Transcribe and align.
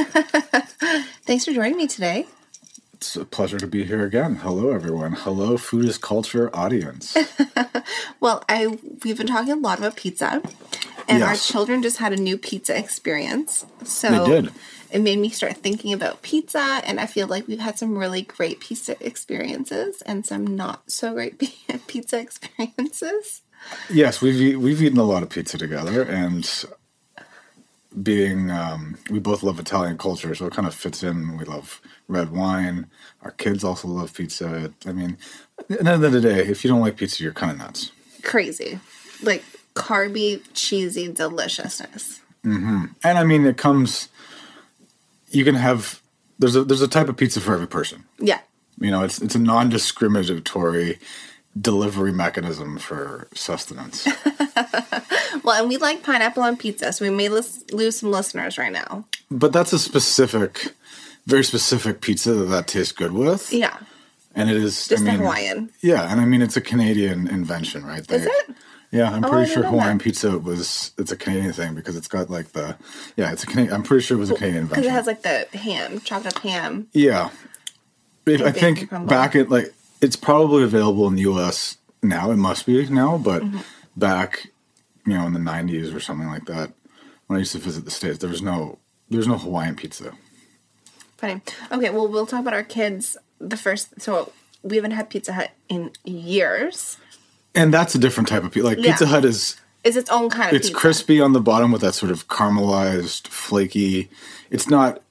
Thanks 1.24 1.44
for 1.44 1.52
joining 1.52 1.76
me 1.76 1.86
today. 1.86 2.26
It's 2.94 3.16
a 3.16 3.24
pleasure 3.24 3.58
to 3.58 3.66
be 3.66 3.84
here 3.84 4.04
again. 4.04 4.36
Hello, 4.36 4.70
everyone. 4.70 5.12
Hello, 5.12 5.56
Food 5.56 5.86
is 5.86 5.98
Culture 5.98 6.54
audience. 6.54 7.16
Well, 8.20 8.44
I 8.48 8.66
we've 9.02 9.16
been 9.16 9.26
talking 9.26 9.52
a 9.52 9.56
lot 9.56 9.78
about 9.78 9.96
pizza, 9.96 10.42
and 11.08 11.22
our 11.22 11.34
children 11.34 11.82
just 11.82 11.96
had 11.96 12.12
a 12.12 12.16
new 12.16 12.36
pizza 12.36 12.76
experience. 12.78 13.64
So. 13.84 14.08
It 14.92 15.00
made 15.00 15.20
me 15.20 15.30
start 15.30 15.56
thinking 15.56 15.92
about 15.92 16.22
pizza, 16.22 16.82
and 16.84 16.98
I 16.98 17.06
feel 17.06 17.28
like 17.28 17.46
we've 17.46 17.60
had 17.60 17.78
some 17.78 17.96
really 17.96 18.22
great 18.22 18.58
pizza 18.60 18.96
experiences 19.04 20.02
and 20.02 20.26
some 20.26 20.44
not 20.56 20.90
so 20.90 21.14
great 21.14 21.38
pizza 21.86 22.18
experiences. 22.18 23.42
yes, 23.88 24.20
we've 24.20 24.60
we've 24.60 24.82
eaten 24.82 24.98
a 24.98 25.04
lot 25.04 25.22
of 25.22 25.30
pizza 25.30 25.56
together, 25.56 26.02
and 26.02 26.64
being 28.02 28.50
um, 28.50 28.98
we 29.10 29.18
both 29.18 29.42
love 29.42 29.58
Italian 29.58 29.98
culture, 29.98 30.34
so 30.34 30.46
it 30.46 30.52
kind 30.52 30.68
of 30.68 30.74
fits 30.74 31.02
in. 31.02 31.36
We 31.36 31.44
love 31.44 31.80
red 32.08 32.30
wine. 32.30 32.86
Our 33.22 33.32
kids 33.32 33.64
also 33.64 33.88
love 33.88 34.14
pizza. 34.14 34.72
I 34.86 34.92
mean, 34.92 35.18
at 35.58 35.68
the 35.68 35.78
end 35.78 36.04
of 36.04 36.12
the 36.12 36.20
day, 36.20 36.46
if 36.46 36.64
you 36.64 36.70
don't 36.70 36.80
like 36.80 36.96
pizza, 36.96 37.22
you're 37.22 37.32
kind 37.32 37.52
of 37.52 37.58
nuts. 37.58 37.92
Crazy, 38.22 38.78
like 39.22 39.44
carby, 39.74 40.42
cheesy 40.54 41.10
deliciousness. 41.12 42.20
And 42.44 42.94
I 43.04 43.24
mean, 43.24 43.44
it 43.44 43.56
comes. 43.56 44.08
You 45.30 45.44
can 45.44 45.54
have 45.54 46.00
there's 46.38 46.56
a 46.56 46.64
there's 46.64 46.82
a 46.82 46.88
type 46.88 47.08
of 47.08 47.16
pizza 47.16 47.40
for 47.40 47.54
every 47.54 47.68
person. 47.68 48.04
Yeah, 48.18 48.40
You 48.80 48.90
know, 48.90 49.04
it's 49.04 49.20
it's 49.20 49.34
a 49.34 49.38
non-discriminatory 49.38 50.98
delivery 51.58 52.12
mechanism 52.12 52.78
for 52.78 53.28
sustenance. 53.34 54.06
well, 55.44 55.60
and 55.60 55.68
we 55.68 55.76
like 55.76 56.02
pineapple 56.02 56.42
on 56.42 56.56
pizza, 56.56 56.92
so 56.92 57.04
we 57.04 57.10
may 57.10 57.28
lis- 57.28 57.64
lose 57.72 57.98
some 57.98 58.10
listeners 58.10 58.58
right 58.58 58.72
now. 58.72 59.04
but 59.30 59.52
that's 59.52 59.72
a 59.72 59.78
specific, 59.78 60.74
very 61.26 61.44
specific 61.44 62.00
pizza 62.00 62.32
that 62.34 62.44
that 62.46 62.66
tastes 62.66 62.92
good 62.92 63.12
with. 63.12 63.52
Yeah, 63.52 63.76
And 64.34 64.48
it 64.50 64.56
is 64.56 64.86
just 64.88 65.02
I 65.02 65.06
mean, 65.06 65.18
Hawaiian. 65.20 65.70
Yeah, 65.82 66.10
and 66.10 66.20
I 66.20 66.24
mean 66.24 66.42
it's 66.42 66.56
a 66.56 66.60
Canadian 66.60 67.28
invention, 67.28 67.84
right? 67.84 68.08
Is 68.10 68.26
it? 68.26 68.54
Yeah, 68.92 69.10
I'm 69.10 69.24
Oh, 69.24 69.28
pretty 69.30 69.52
sure 69.52 69.62
Hawaiian 69.62 69.98
that. 69.98 70.04
pizza 70.04 70.36
was 70.38 70.90
it's 70.98 71.12
a 71.12 71.16
Canadian 71.16 71.52
thing 71.52 71.74
because 71.74 71.96
it's 71.96 72.08
got 72.08 72.28
like 72.30 72.52
the 72.52 72.76
yeah, 73.16 73.32
it's 73.32 73.44
a 73.44 73.46
Canadian. 73.46 73.74
I'm 73.74 73.82
pretty 73.84 74.02
sure 74.04 74.16
it 74.16 74.20
was 74.20 74.30
a 74.30 74.34
Canadian 74.34 74.62
invention 74.62 74.82
Because 74.82 74.92
it 74.92 74.94
has 74.94 75.06
like 75.06 75.22
the 75.52 75.58
ham, 75.58 76.00
chopped 76.00 76.26
up 76.26 76.38
ham. 76.38 76.88
Yeah. 76.92 77.30
If, 78.26 78.42
I 78.42 78.50
think 78.52 78.88
crumble. 78.88 79.08
back 79.08 79.34
at 79.36 79.48
like 79.48 79.72
it's 80.00 80.16
probably 80.16 80.62
available 80.62 81.06
in 81.06 81.14
the 81.16 81.22
US 81.22 81.76
now. 82.02 82.30
It 82.30 82.36
must 82.36 82.66
be 82.66 82.86
now, 82.88 83.18
but 83.18 83.42
Mm-hmm. 83.42 83.58
back, 83.96 84.50
you 85.06 85.14
know, 85.14 85.26
in 85.26 85.32
the 85.32 85.38
nineties 85.38 85.92
or 85.92 86.00
something 86.00 86.28
like 86.28 86.46
that, 86.46 86.72
when 87.26 87.36
I 87.36 87.40
used 87.40 87.52
to 87.52 87.58
visit 87.58 87.84
the 87.84 87.90
States, 87.90 88.18
there 88.18 88.30
was 88.30 88.42
no 88.42 88.78
there's 89.08 89.26
no 89.28 89.38
Hawaiian 89.38 89.74
pizza. 89.76 90.12
Funny. 91.16 91.40
Okay, 91.70 91.90
well, 91.90 92.08
we'll 92.08 92.26
talk 92.26 92.40
about 92.40 92.54
our 92.54 92.62
kids. 92.62 93.16
The 93.40 93.56
first, 93.56 94.00
so 94.00 94.32
we 94.62 94.76
haven't 94.76 94.92
had 94.92 95.10
Pizza 95.10 95.32
Hut 95.32 95.50
in 95.68 95.90
years. 96.04 96.96
And 97.54 97.74
that's 97.74 97.94
a 97.94 97.98
different 97.98 98.28
type 98.28 98.44
of 98.44 98.52
pizza. 98.52 98.66
Like 98.68 98.78
Yeah. 98.78 98.92
Pizza 98.92 99.06
Hut 99.06 99.24
is 99.24 99.56
is 99.82 99.96
its 99.96 100.10
own 100.10 100.28
kind 100.30 100.50
of 100.50 100.54
it's 100.56 100.68
pizza. 100.68 100.78
crispy 100.80 101.20
on 101.20 101.32
the 101.32 101.40
bottom 101.40 101.72
with 101.72 101.80
that 101.80 101.94
sort 101.94 102.12
of 102.12 102.28
caramelized, 102.28 103.26
flaky. 103.28 104.10
It's 104.50 104.68
not 104.68 105.02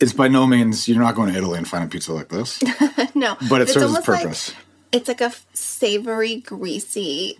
it's 0.00 0.12
by 0.12 0.28
no 0.28 0.46
means 0.46 0.88
you're 0.88 0.98
not 1.00 1.14
going 1.14 1.32
to 1.32 1.38
Italy 1.38 1.58
and 1.58 1.66
find 1.68 1.84
a 1.84 1.86
pizza 1.88 2.12
like 2.12 2.28
this. 2.28 2.62
no, 3.14 3.36
But 3.48 3.60
it 3.60 3.64
it's 3.64 3.72
serves 3.74 3.76
its 3.76 3.84
almost 3.84 4.08
like- 4.08 4.22
purpose. 4.22 4.52
it's 4.92 5.08
like 5.08 5.20
a 5.20 5.32
savory, 5.52 6.36
greasy, 6.40 7.38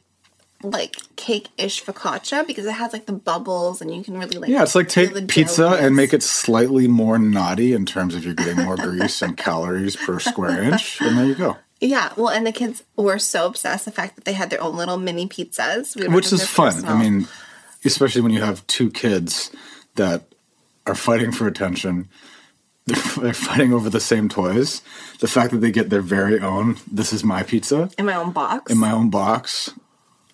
like 0.62 0.96
cake-ish 1.16 1.84
focaccia 1.84 2.46
because 2.46 2.64
it 2.64 2.72
has 2.72 2.92
like 2.94 3.04
the 3.06 3.12
bubbles 3.12 3.82
and 3.82 3.94
you 3.94 4.02
can 4.02 4.16
really 4.16 4.38
like 4.38 4.48
Yeah, 4.48 4.62
it's 4.62 4.74
like 4.74 4.88
take 4.88 5.28
pizza 5.28 5.68
and 5.80 5.94
make 5.94 6.14
it 6.14 6.22
slightly 6.22 6.88
more 6.88 7.18
naughty 7.18 7.74
in 7.74 7.84
terms 7.84 8.14
of 8.14 8.24
you're 8.24 8.32
getting 8.34 8.64
more 8.64 8.76
grease 8.76 9.20
and 9.20 9.36
calories 9.36 9.94
per 9.96 10.18
square 10.20 10.62
inch, 10.62 11.00
and 11.02 11.18
there 11.18 11.26
you 11.26 11.34
go. 11.34 11.56
Yeah, 11.80 12.12
well, 12.16 12.30
and 12.30 12.46
the 12.46 12.52
kids 12.52 12.82
were 12.96 13.18
so 13.18 13.46
obsessed 13.46 13.84
the 13.84 13.90
fact 13.90 14.14
that 14.14 14.24
they 14.24 14.32
had 14.32 14.48
their 14.48 14.62
own 14.62 14.74
little 14.76 14.96
mini 14.96 15.28
pizzas, 15.28 15.96
We 15.96 16.08
Which 16.08 16.32
is 16.32 16.46
fun. 16.46 16.72
personal. 16.72 16.94
I 16.96 16.98
mean, 17.02 17.28
especially 17.84 18.22
when 18.22 18.32
you 18.32 18.40
have 18.40 18.66
two 18.66 18.90
kids 18.90 19.50
that 19.96 20.24
are 20.86 20.94
fighting 20.94 21.30
for 21.30 21.46
attention. 21.46 22.08
They're, 22.86 23.02
they're 23.22 23.32
fighting 23.32 23.72
over 23.72 23.88
the 23.90 24.00
same 24.00 24.28
toys. 24.28 24.82
The 25.20 25.28
fact 25.28 25.52
that 25.52 25.58
they 25.58 25.70
get 25.70 25.90
their 25.90 26.02
very 26.02 26.38
own, 26.40 26.76
this 26.90 27.12
is 27.12 27.24
my 27.24 27.42
pizza, 27.42 27.90
in 27.98 28.06
my 28.06 28.14
own 28.14 28.32
box. 28.32 28.70
in 28.72 28.78
my 28.78 28.90
own 28.92 29.10
box. 29.10 29.70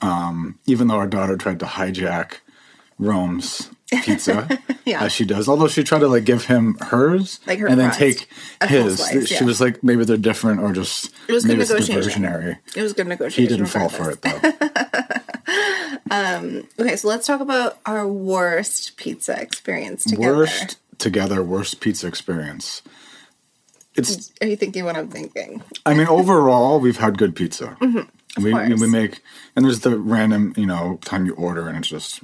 Um, 0.02 0.58
even 0.66 0.88
though 0.88 0.96
our 0.96 1.06
daughter 1.06 1.36
tried 1.36 1.60
to 1.60 1.66
hijack 1.66 2.36
Rome's 2.98 3.70
pizza, 4.02 4.58
Yeah. 4.86 5.02
as 5.04 5.12
she 5.12 5.24
does. 5.26 5.46
Although 5.48 5.68
she 5.68 5.84
tried 5.84 5.98
to 6.00 6.08
like 6.08 6.24
give 6.24 6.46
him 6.46 6.74
hers, 6.80 7.38
Like 7.46 7.58
her 7.58 7.66
and 7.68 7.78
then 7.78 7.90
take 7.92 8.26
his. 8.66 8.96
slice, 8.98 9.28
she 9.28 9.44
was 9.44 9.60
like, 9.60 9.84
maybe 9.84 10.04
they're 10.04 10.16
different, 10.16 10.60
or 10.60 10.72
just 10.72 11.12
It 11.28 11.32
was 11.32 11.44
good 11.44 11.58
negotiation. 11.58 12.24
it 12.24 12.82
was 12.82 12.92
good 12.94 13.06
negotiation. 13.08 13.42
He 13.42 13.48
didn't 13.48 13.66
fall 13.66 13.88
for 13.90 14.10
it 14.10 14.22
though. 14.22 14.40
Okay, 16.12 16.96
so 16.96 17.08
let's 17.08 17.26
talk 17.26 17.40
about 17.40 17.78
our 17.86 18.06
worst 18.08 18.96
pizza 18.96 19.40
experience 19.40 20.04
together. 20.04 20.36
worst 20.38 20.78
together, 21.00 21.42
worst 21.42 21.80
pizza 21.80 22.06
experience. 22.06 22.82
It's. 23.94 24.32
Are 24.40 24.46
you 24.46 24.56
thinking 24.56 24.84
what 24.84 24.96
I'm 24.96 25.08
thinking? 25.08 25.62
I 25.84 25.94
mean, 25.94 26.06
overall, 26.06 26.78
we've 26.78 26.98
had 26.98 27.18
good 27.18 27.34
pizza. 27.34 27.76
we 27.80 27.86
Mm-hmm. 27.86 28.52
course. 28.52 28.80
we 28.80 28.86
make, 28.86 29.22
and 29.56 29.64
there's 29.64 29.80
the 29.80 29.98
random, 29.98 30.54
you 30.56 30.66
know, 30.66 30.98
time 31.02 31.26
you 31.26 31.34
order 31.34 31.68
and 31.68 31.78
it's 31.78 31.88
just, 31.88 32.20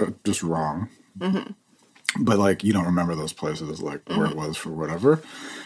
uh, 0.00 0.10
just 0.24 0.42
wrong. 0.42 0.90
Mm-hmm. 1.18 1.52
But 2.22 2.38
like, 2.38 2.62
you 2.62 2.72
don't 2.72 2.84
remember 2.84 3.14
those 3.14 3.32
places, 3.32 3.82
like 3.82 4.02
where 4.08 4.26
it 4.26 4.36
was 4.36 4.56
for 4.56 4.70
whatever. 4.70 5.22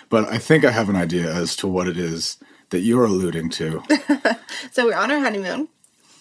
But 0.09 0.29
I 0.29 0.39
think 0.39 0.65
I 0.65 0.71
have 0.71 0.89
an 0.89 0.97
idea 0.97 1.31
as 1.35 1.57
to 1.57 1.67
what 1.69 1.89
it 1.89 1.99
is 1.99 2.39
that 2.71 2.81
you're 2.81 3.05
alluding 3.05 3.51
to 3.51 3.83
So 4.73 4.87
we're 4.87 4.97
on 4.97 5.11
our 5.11 5.19
honeymoon. 5.19 5.69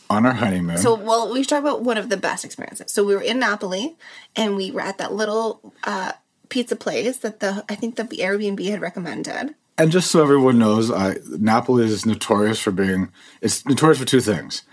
On 0.10 0.26
our 0.26 0.34
honeymoon. 0.34 0.78
So, 0.78 0.96
well, 0.96 1.32
we 1.32 1.44
should 1.44 1.50
talk 1.50 1.62
about 1.62 1.84
one 1.84 1.98
of 1.98 2.10
the 2.10 2.18
best 2.18 2.46
experiences. 2.46 2.92
So 2.92 3.04
we 3.04 3.16
were 3.16 3.22
in 3.22 3.40
Napoli, 3.40 3.96
and 4.36 4.56
we 4.56 4.72
were 4.72 4.82
at 4.82 4.98
that 4.98 5.14
little 5.14 5.74
uh, 5.84 6.14
pizza 6.50 6.76
place 6.76 7.18
that 7.18 7.40
the 7.40 7.64
I 7.70 7.76
think 7.76 7.96
that 7.96 8.10
the 8.10 8.18
Airbnb 8.18 8.66
had 8.70 8.82
recommended. 8.82 9.56
And 9.78 9.92
just 9.92 10.10
so 10.10 10.24
everyone 10.24 10.58
knows, 10.58 10.90
I, 10.90 11.18
Napoli 11.30 11.86
is 11.86 12.06
notorious 12.06 12.60
for 12.60 12.72
being 12.72 13.12
it's 13.42 13.66
notorious 13.66 14.00
for 14.00 14.06
two 14.06 14.22
things: 14.22 14.64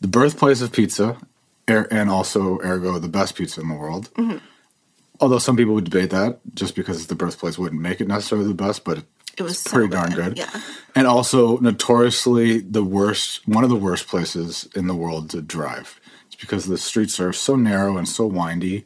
the 0.00 0.08
birthplace 0.08 0.60
of 0.62 0.72
pizza, 0.72 1.16
er, 1.68 1.88
and 1.90 2.10
also 2.10 2.58
ergo 2.60 2.98
the 2.98 3.08
best 3.08 3.34
pizza 3.36 3.60
in 3.60 3.68
the 3.68 3.74
world. 3.74 4.12
Mm-hmm. 4.14 4.38
Although 5.20 5.38
some 5.38 5.56
people 5.56 5.74
would 5.74 5.84
debate 5.84 6.10
that, 6.10 6.40
just 6.54 6.74
because 6.74 7.06
the 7.06 7.14
birthplace 7.14 7.56
wouldn't 7.56 7.80
make 7.80 8.00
it 8.00 8.08
necessarily 8.08 8.48
the 8.48 8.54
best, 8.54 8.84
but 8.84 9.04
It 9.38 9.42
was 9.42 9.52
it's 9.52 9.62
so 9.62 9.70
pretty 9.72 9.88
darn 9.88 10.10
good, 10.10 10.36
yeah. 10.38 10.50
And 10.94 11.06
also 11.06 11.56
notoriously 11.58 12.58
the 12.60 12.82
worst, 12.84 13.46
one 13.48 13.64
of 13.64 13.70
the 13.70 13.76
worst 13.76 14.06
places 14.06 14.68
in 14.76 14.86
the 14.88 14.94
world 14.94 15.30
to 15.30 15.40
drive. 15.40 15.98
It's 16.26 16.36
because 16.36 16.66
the 16.66 16.76
streets 16.78 17.18
are 17.18 17.32
so 17.32 17.56
narrow 17.56 17.96
and 17.96 18.08
so 18.08 18.26
windy, 18.26 18.84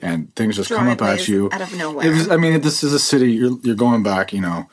and 0.00 0.34
things 0.34 0.56
just 0.56 0.68
come 0.70 0.88
up 0.88 1.00
at 1.02 1.28
you 1.28 1.48
out 1.52 1.62
of 1.62 1.74
nowhere. 1.74 2.10
Was, 2.10 2.28
I 2.28 2.36
mean, 2.36 2.60
this 2.60 2.84
is 2.84 2.92
a 2.92 2.98
city. 2.98 3.32
You're 3.32 3.58
you're 3.62 3.74
going 3.74 4.02
back, 4.02 4.32
you 4.32 4.40
know, 4.42 4.68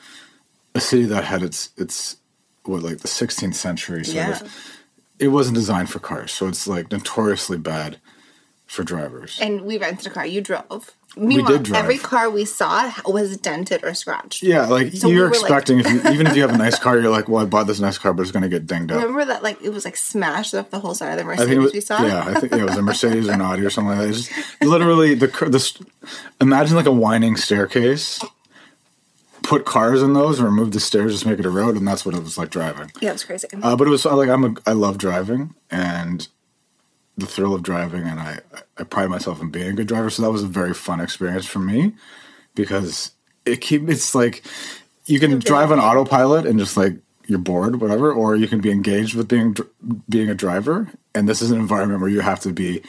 a 0.74 0.80
city 0.80 1.04
that 1.06 1.24
had 1.24 1.42
its 1.42 1.70
its 1.76 2.16
what 2.64 2.82
like 2.82 2.98
the 2.98 3.08
16th 3.08 3.54
century 3.54 4.04
sort 4.04 4.16
Yeah. 4.16 4.40
of. 4.40 4.52
It 5.18 5.28
wasn't 5.28 5.54
designed 5.54 5.90
for 5.90 6.00
cars, 6.00 6.32
so 6.32 6.48
it's 6.48 6.66
like 6.66 6.90
notoriously 6.90 7.56
bad 7.56 7.98
for 8.66 8.82
drivers. 8.82 9.38
And 9.40 9.62
we 9.62 9.78
rented 9.78 10.06
a 10.08 10.10
car. 10.10 10.26
You 10.26 10.40
drove. 10.40 10.90
Meanwhile, 11.16 11.58
drive. 11.58 11.82
every 11.84 11.98
car 11.98 12.28
we 12.28 12.44
saw 12.44 12.92
was 13.06 13.36
dented 13.36 13.84
or 13.84 13.94
scratched. 13.94 14.42
yeah, 14.42 14.66
like 14.66 14.92
So 14.94 15.08
you're 15.08 15.28
like- 15.28 15.40
expecting 15.40 15.78
if 15.80 15.88
you, 15.90 16.00
even 16.12 16.26
if 16.26 16.34
you 16.36 16.42
have 16.42 16.52
a 16.54 16.58
nice 16.58 16.78
car, 16.78 16.98
you're 16.98 17.10
like, 17.10 17.28
well, 17.28 17.42
I 17.42 17.46
bought 17.46 17.66
this 17.66 17.78
nice 17.80 17.98
car, 17.98 18.12
but 18.12 18.22
it's 18.22 18.32
going 18.32 18.42
to 18.42 18.48
get 18.48 18.66
dinged 18.66 18.90
up. 18.90 19.00
Remember 19.00 19.24
that? 19.26 19.42
Like 19.42 19.62
it 19.62 19.70
was 19.70 19.84
like 19.84 19.96
smashed 19.96 20.54
up 20.54 20.70
the 20.70 20.80
whole 20.80 20.94
side 20.94 21.12
of 21.12 21.18
the 21.18 21.24
Mercedes 21.24 21.58
was, 21.58 21.72
we 21.72 21.80
saw. 21.80 22.02
yeah, 22.04 22.24
I 22.26 22.40
think 22.40 22.52
yeah, 22.52 22.58
it 22.62 22.64
was 22.64 22.76
a 22.76 22.82
Mercedes 22.90 23.28
or 23.28 23.32
an 23.32 23.40
Audi 23.42 23.64
or 23.64 23.70
something 23.70 23.90
like 23.96 24.08
that. 24.08 24.08
It's 24.08 24.28
just 24.28 24.62
literally 24.62 25.14
the 25.14 25.28
the 25.28 25.86
imagine 26.40 26.76
like 26.76 26.86
a 26.86 26.92
winding 26.92 27.36
staircase. 27.36 28.20
Put 29.42 29.66
cars 29.66 30.00
in 30.02 30.14
those 30.14 30.38
and 30.38 30.48
remove 30.48 30.72
the 30.72 30.80
stairs, 30.80 31.12
just 31.12 31.26
make 31.26 31.38
it 31.38 31.44
a 31.44 31.50
road, 31.50 31.76
and 31.76 31.86
that's 31.86 32.06
what 32.06 32.14
it 32.14 32.22
was 32.22 32.38
like 32.38 32.48
driving. 32.48 32.90
yeah, 33.02 33.10
it 33.10 33.12
was 33.12 33.24
crazy. 33.24 33.46
Uh, 33.62 33.76
but 33.76 33.86
it 33.86 33.90
was 33.90 34.06
like 34.06 34.30
I'm 34.30 34.42
a 34.44 34.54
I 34.66 34.72
love 34.72 34.96
driving 34.96 35.54
and 35.70 36.26
the 37.16 37.26
thrill 37.26 37.54
of 37.54 37.62
driving, 37.62 38.02
and 38.02 38.20
I 38.20 38.40
I 38.76 38.84
pride 38.84 39.10
myself 39.10 39.40
in 39.40 39.50
being 39.50 39.68
a 39.68 39.72
good 39.72 39.88
driver. 39.88 40.10
So 40.10 40.22
that 40.22 40.32
was 40.32 40.42
a 40.42 40.48
very 40.48 40.74
fun 40.74 41.00
experience 41.00 41.46
for 41.46 41.60
me 41.60 41.94
because 42.54 43.12
it 43.44 43.60
keep 43.60 43.88
it's 43.88 44.14
like 44.14 44.44
you 45.06 45.20
can 45.20 45.38
drive 45.38 45.70
on 45.70 45.78
autopilot 45.78 46.46
and 46.46 46.58
just 46.58 46.76
like 46.76 46.96
you're 47.26 47.38
bored, 47.38 47.80
whatever, 47.80 48.12
or 48.12 48.36
you 48.36 48.46
can 48.46 48.60
be 48.60 48.70
engaged 48.70 49.14
with 49.14 49.28
being 49.28 49.56
being 50.08 50.28
a 50.28 50.34
driver. 50.34 50.90
And 51.14 51.28
this 51.28 51.42
is 51.42 51.50
an 51.50 51.58
environment 51.58 52.00
where 52.00 52.10
you 52.10 52.20
have 52.20 52.40
to 52.40 52.52
be 52.52 52.82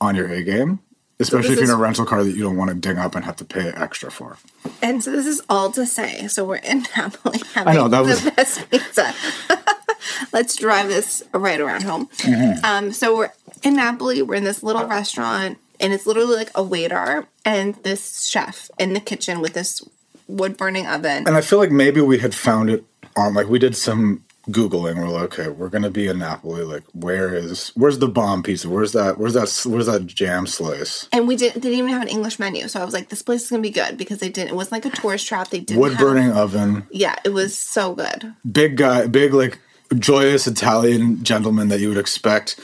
on 0.00 0.14
your 0.14 0.30
A 0.30 0.42
game, 0.42 0.80
especially 1.18 1.50
this 1.50 1.58
if 1.58 1.66
you're 1.66 1.74
in 1.74 1.80
a 1.80 1.82
rental 1.82 2.04
car 2.04 2.24
that 2.24 2.32
you 2.32 2.42
don't 2.42 2.56
want 2.56 2.70
to 2.70 2.76
ding 2.76 2.98
up 2.98 3.14
and 3.14 3.24
have 3.24 3.36
to 3.36 3.44
pay 3.44 3.68
extra 3.70 4.10
for. 4.10 4.38
And 4.80 5.02
so 5.02 5.10
this 5.10 5.26
is 5.26 5.42
all 5.48 5.70
to 5.72 5.86
say. 5.86 6.26
So 6.28 6.44
we're 6.44 6.56
in 6.56 6.86
Napoli 6.96 7.40
having 7.54 7.72
I 7.72 7.74
know, 7.74 7.88
that 7.88 8.04
the 8.04 8.30
best 8.32 8.70
pizza. 8.70 9.14
Let's 10.32 10.56
drive 10.56 10.88
this 10.88 11.22
right 11.32 11.60
around 11.60 11.82
home. 11.82 12.08
Mm-hmm. 12.18 12.64
Um, 12.64 12.92
so 12.92 13.16
we're 13.16 13.32
in 13.62 13.76
Napoli. 13.76 14.22
We're 14.22 14.34
in 14.36 14.44
this 14.44 14.62
little 14.62 14.86
restaurant. 14.86 15.58
and 15.80 15.92
it's 15.92 16.06
literally 16.06 16.36
like 16.36 16.50
a 16.54 16.62
waiter 16.62 17.26
and 17.44 17.74
this 17.82 18.24
chef 18.26 18.70
in 18.78 18.92
the 18.92 19.00
kitchen 19.00 19.40
with 19.40 19.52
this 19.54 19.82
wood 20.28 20.56
burning 20.56 20.86
oven. 20.86 21.26
And 21.26 21.34
I 21.36 21.40
feel 21.40 21.58
like 21.58 21.72
maybe 21.72 22.00
we 22.00 22.18
had 22.18 22.34
found 22.34 22.70
it 22.70 22.84
on 23.16 23.34
like 23.34 23.48
we 23.48 23.58
did 23.58 23.76
some 23.76 24.22
googling. 24.48 24.96
We're 24.96 25.08
like, 25.08 25.24
okay, 25.38 25.48
we're 25.48 25.68
gonna 25.70 25.90
be 25.90 26.06
in 26.06 26.18
Napoli. 26.20 26.62
Like, 26.62 26.84
where 26.92 27.34
is 27.34 27.72
where's 27.74 27.98
the 27.98 28.06
bomb 28.08 28.42
pizza? 28.44 28.68
Where's 28.68 28.92
that? 28.92 29.18
Where's 29.18 29.34
that? 29.34 29.48
Where's 29.68 29.86
that 29.86 30.06
jam 30.06 30.46
slice? 30.46 31.08
And 31.12 31.26
we 31.26 31.34
didn't, 31.36 31.60
didn't 31.62 31.78
even 31.78 31.90
have 31.90 32.02
an 32.02 32.08
English 32.08 32.38
menu, 32.38 32.68
so 32.68 32.80
I 32.80 32.84
was 32.84 32.94
like, 32.94 33.08
"This 33.08 33.22
place 33.22 33.42
is 33.44 33.50
gonna 33.50 33.62
be 33.62 33.70
good" 33.70 33.96
because 33.98 34.18
they 34.20 34.28
didn't. 34.28 34.50
It 34.50 34.54
wasn't 34.56 34.84
like 34.84 34.86
a 34.86 34.96
tourist 34.96 35.26
trap. 35.26 35.48
They 35.48 35.60
didn't 35.60 35.80
Wood 35.80 35.92
have- 35.94 36.00
burning 36.00 36.30
oven, 36.30 36.86
Yeah, 36.92 37.16
it 37.24 37.30
was 37.30 37.56
so 37.58 37.94
good. 37.94 38.34
big 38.50 38.76
guy, 38.76 39.06
big 39.08 39.34
like 39.34 39.58
joyous 39.98 40.46
Italian 40.46 41.22
gentleman 41.24 41.68
that 41.68 41.80
you 41.80 41.88
would 41.88 41.98
expect. 41.98 42.58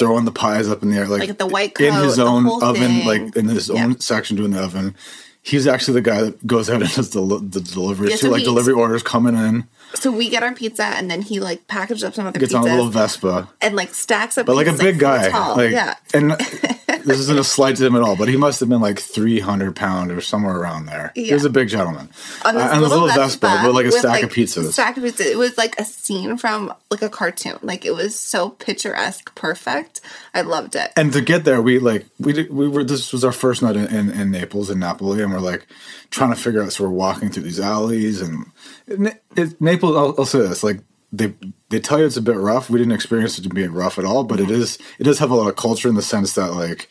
Throwing 0.00 0.24
the 0.24 0.32
pies 0.32 0.68
up 0.68 0.82
in 0.82 0.90
the 0.90 0.96
air, 0.96 1.06
like, 1.06 1.20
Like 1.28 1.38
the 1.38 1.46
white 1.46 1.78
in 1.80 1.94
his 1.94 2.18
own 2.18 2.46
oven, 2.62 2.74
thing. 3.02 3.06
like 3.06 3.36
in 3.36 3.46
his 3.48 3.68
Yeah. 3.68 3.84
own 3.84 4.00
section 4.00 4.36
doing 4.36 4.50
the 4.50 4.60
oven. 4.60 4.96
He's 5.42 5.66
actually 5.66 5.94
the 5.94 6.02
guy 6.10 6.20
that 6.22 6.46
goes 6.46 6.68
out 6.68 6.82
and 6.82 6.90
does 6.92 7.10
the, 7.10 7.20
the 7.22 7.60
deliveries 7.62 8.10
Yeah, 8.10 8.16
too, 8.16 8.26
so 8.26 8.30
like 8.32 8.44
delivery 8.44 8.74
orders 8.74 9.02
coming 9.02 9.34
in. 9.36 9.64
So 9.94 10.10
we 10.12 10.28
get 10.28 10.42
our 10.42 10.52
pizza, 10.52 10.84
and 10.84 11.10
then 11.10 11.22
he 11.22 11.40
like 11.40 11.66
packaged 11.66 12.04
up 12.04 12.14
some 12.14 12.26
other 12.26 12.38
Gets 12.38 12.52
pizzas 12.52 12.60
on 12.62 12.68
a 12.68 12.74
little 12.76 12.90
Vespa. 12.90 13.48
and 13.62 13.74
like 13.74 13.94
stacks 13.94 14.36
up. 14.36 14.44
but 14.46 14.54
like 14.56 14.66
a 14.66 14.72
big 14.72 14.96
foot 14.96 14.98
guy. 15.00 15.54
Like, 15.56 15.70
yeah, 15.72 15.94
and 16.14 16.32
this 17.04 17.18
isn't 17.18 17.38
a 17.38 17.44
slight 17.44 17.76
to 17.76 17.86
him 17.86 17.96
at 17.96 18.02
all, 18.02 18.16
but 18.16 18.28
he 18.28 18.36
must 18.36 18.60
have 18.60 18.68
been 18.68 18.80
like 18.80 18.98
three 18.98 19.40
hundred 19.40 19.76
pound 19.76 20.10
or 20.10 20.20
somewhere 20.20 20.56
around 20.56 20.86
there. 20.86 21.12
He 21.14 21.32
was 21.32 21.44
a 21.44 21.50
big 21.50 21.68
gentleman. 21.68 22.08
on 22.44 22.54
this 22.54 22.64
Uh, 22.64 22.68
and 22.72 22.80
little, 22.82 23.00
little 23.00 23.08
Vespa, 23.08 23.46
Vespa 23.46 23.66
with 23.66 23.76
like 23.76 23.86
a 23.86 23.92
stack 23.92 24.04
like, 24.04 24.24
of 24.24 24.30
pizzas. 24.30 24.72
Stack 24.72 24.96
of 24.96 25.04
pizzas. 25.04 25.26
It 25.26 25.38
was 25.38 25.56
like 25.58 25.78
a 25.78 25.84
scene 25.84 26.36
from 26.36 26.72
like 26.90 27.02
a 27.02 27.08
cartoon. 27.08 27.58
Like 27.62 27.84
it 27.84 27.94
was 27.94 28.18
so 28.18 28.50
picturesque, 28.50 29.34
perfect. 29.34 30.00
I 30.34 30.42
loved 30.42 30.76
it. 30.76 30.92
and 30.96 31.12
to 31.12 31.20
get 31.20 31.44
there, 31.44 31.60
we 31.60 31.78
like 31.78 32.06
we 32.18 32.32
did, 32.32 32.52
we 32.52 32.68
were 32.68 32.84
this 32.84 33.12
was 33.12 33.24
our 33.24 33.32
first 33.32 33.62
night 33.62 33.76
in, 33.76 33.86
in, 33.86 34.10
in 34.10 34.30
Naples 34.30 34.70
in 34.70 34.78
Napoli, 34.78 35.22
and 35.22 35.32
we're 35.32 35.40
like 35.40 35.66
trying 36.10 36.30
to 36.30 36.36
figure 36.40 36.62
out. 36.62 36.72
So 36.72 36.84
we're 36.84 36.90
walking 36.90 37.30
through 37.30 37.44
these 37.44 37.60
alleys, 37.60 38.20
and 38.20 38.46
it, 38.86 39.22
it, 39.36 39.60
Naples. 39.60 39.96
I'll, 39.96 40.14
I'll 40.18 40.24
say 40.26 40.40
this: 40.40 40.62
like 40.62 40.80
they 41.12 41.34
they 41.70 41.80
tell 41.80 41.98
you 41.98 42.04
it's 42.04 42.16
a 42.16 42.22
bit 42.22 42.36
rough. 42.36 42.68
We 42.70 42.78
didn't 42.78 42.92
experience 42.92 43.38
it 43.38 43.42
to 43.42 43.48
being 43.48 43.72
rough 43.72 43.98
at 43.98 44.04
all, 44.04 44.24
but 44.24 44.38
it 44.40 44.50
is 44.50 44.78
it 44.98 45.04
does 45.04 45.18
have 45.18 45.30
a 45.30 45.34
lot 45.34 45.48
of 45.48 45.56
culture 45.56 45.88
in 45.88 45.94
the 45.94 46.02
sense 46.02 46.34
that 46.34 46.52
like. 46.52 46.88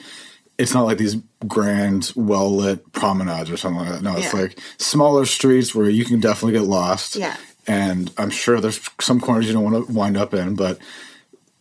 It's 0.58 0.74
not 0.74 0.84
like 0.86 0.98
these 0.98 1.16
grand, 1.48 2.12
well 2.18 2.54
lit 2.54 2.92
promenades 2.92 3.50
or 3.50 3.56
something 3.56 3.80
like 3.80 3.94
that. 3.94 4.02
No, 4.02 4.18
it's 4.18 4.34
Yeah. 4.34 4.42
like 4.42 4.60
smaller 4.78 5.26
streets 5.26 5.74
where 5.74 5.90
you 5.90 6.04
can 6.04 6.20
definitely 6.20 6.60
get 6.60 6.68
lost. 6.68 7.16
Yeah. 7.16 7.38
And 7.66 8.12
I'm 8.18 8.30
sure 8.30 8.60
there's 8.60 8.82
some 9.00 9.22
corners 9.22 9.48
you 9.48 9.54
don't 9.54 9.64
want 9.64 9.88
to 9.88 9.94
wind 9.94 10.18
up 10.18 10.34
in, 10.34 10.56
but 10.56 10.78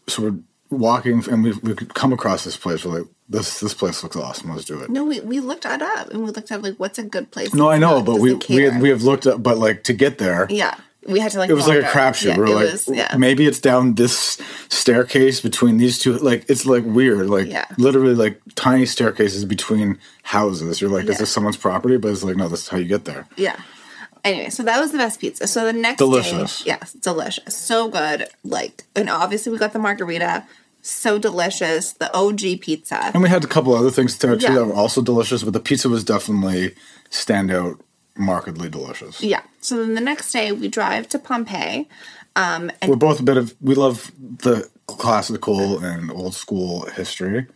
so 0.09 0.23
we're 0.25 0.35
walking 0.71 1.23
and 1.31 1.45
we've, 1.45 1.63
we've 1.63 1.77
come 1.95 2.13
across 2.13 2.43
this 2.43 2.57
place. 2.57 2.85
We're 2.85 2.99
like, 2.99 3.09
this 3.29 3.61
this 3.61 3.73
place 3.73 4.03
looks 4.03 4.17
awesome. 4.17 4.51
Let's 4.51 4.65
do 4.65 4.81
it. 4.81 4.91
No, 4.91 5.05
we, 5.05 5.21
we 5.21 5.39
looked 5.39 5.65
it 5.65 5.81
up 5.81 6.11
and 6.11 6.25
we 6.25 6.31
looked 6.33 6.51
up 6.51 6.65
like 6.65 6.75
what's 6.79 6.99
a 6.99 7.05
good 7.05 7.31
place. 7.31 7.55
No, 7.55 7.71
I 7.71 7.79
know, 7.79 8.03
but 8.03 8.17
we 8.17 8.31
doesn't 8.35 8.49
we 8.49 8.63
have, 8.65 8.83
we 8.83 8.89
have 8.89 9.03
looked 9.05 9.29
up, 9.29 9.41
but 9.45 9.59
like 9.59 9.85
to 9.85 9.93
get 9.93 10.19
there, 10.19 10.49
yeah, 10.51 10.75
we 11.07 11.21
had 11.21 11.33
to 11.33 11.39
like. 11.39 11.49
it 11.51 11.55
was 11.55 11.69
like 11.69 11.79
a 11.81 11.83
crapshoot. 11.87 12.27
Yeah, 12.29 12.37
we 12.39 12.43
were 12.43 12.49
like, 12.51 12.73
was, 12.73 12.89
yeah. 12.89 13.15
maybe 13.17 13.47
it's 13.47 13.61
down 13.61 13.95
this 13.95 14.39
staircase 14.69 15.41
between 15.41 15.77
these 15.79 15.99
two. 15.99 16.15
Like 16.19 16.45
it's 16.49 16.67
like 16.67 16.85
weird, 16.85 17.29
like 17.29 17.47
Yeah. 17.49 17.65
literally 17.79 18.15
like 18.15 18.41
tiny 18.55 18.87
staircases 18.87 19.45
between 19.45 19.99
houses. 20.23 20.81
You're 20.81 20.91
like, 20.91 21.05
is 21.05 21.11
Yeah. 21.11 21.19
this 21.19 21.31
someone's 21.31 21.57
property? 21.57 21.97
But 21.97 22.11
it's 22.13 22.23
like, 22.23 22.37
no, 22.37 22.49
this 22.49 22.63
is 22.63 22.69
how 22.69 22.79
you 22.79 22.85
get 22.87 23.05
there. 23.05 23.27
Yeah. 23.37 23.57
Anyway, 24.25 24.51
so 24.51 24.63
that 24.65 24.81
was 24.81 24.91
the 24.93 24.99
best 24.99 25.21
pizza. 25.21 25.47
So 25.47 25.65
the 25.65 25.73
next 25.73 25.99
Delicious. 25.99 26.59
day, 26.65 26.73
yes, 26.73 26.93
delicious, 26.93 27.57
so 27.57 27.89
good. 27.89 28.27
Like, 28.45 28.85
and 28.97 29.09
obviously 29.09 29.53
we 29.53 29.59
got 29.59 29.73
the 29.73 29.79
margherita, 29.79 30.45
so 30.83 31.19
delicious. 31.19 31.93
The 31.93 32.13
OG 32.15 32.61
pizza. 32.61 33.13
And 33.15 33.23
we 33.23 33.29
had 33.29 33.45
a 33.45 33.47
couple 33.47 33.75
other 33.75 33.93
things 33.93 34.19
there 34.19 34.37
too 34.37 34.53
that 34.53 34.65
were 34.67 34.75
also 34.75 35.01
delicious, 35.03 35.45
but 35.45 35.53
the 35.53 35.61
pizza 35.61 35.89
was 35.89 36.03
definitely 36.03 36.75
standout, 37.11 37.79
markedly 38.19 38.69
delicious. 38.69 39.23
Yeah. 39.23 39.43
So 39.61 39.79
then 39.79 39.95
the 39.95 40.01
next 40.01 40.33
day 40.33 40.53
we 40.53 40.69
drive 40.69 41.09
to 41.11 41.19
Pompeii. 41.19 41.89
Um, 42.37 42.71
and 42.81 42.91
we're 42.91 42.97
both 42.97 43.21
a 43.21 43.25
bit 43.25 43.37
of 43.37 43.55
we 43.61 43.75
love 43.75 44.13
the 44.19 44.69
classical 44.87 45.83
and 45.85 46.11
old 46.11 46.35
school 46.35 46.87
history. 46.87 47.47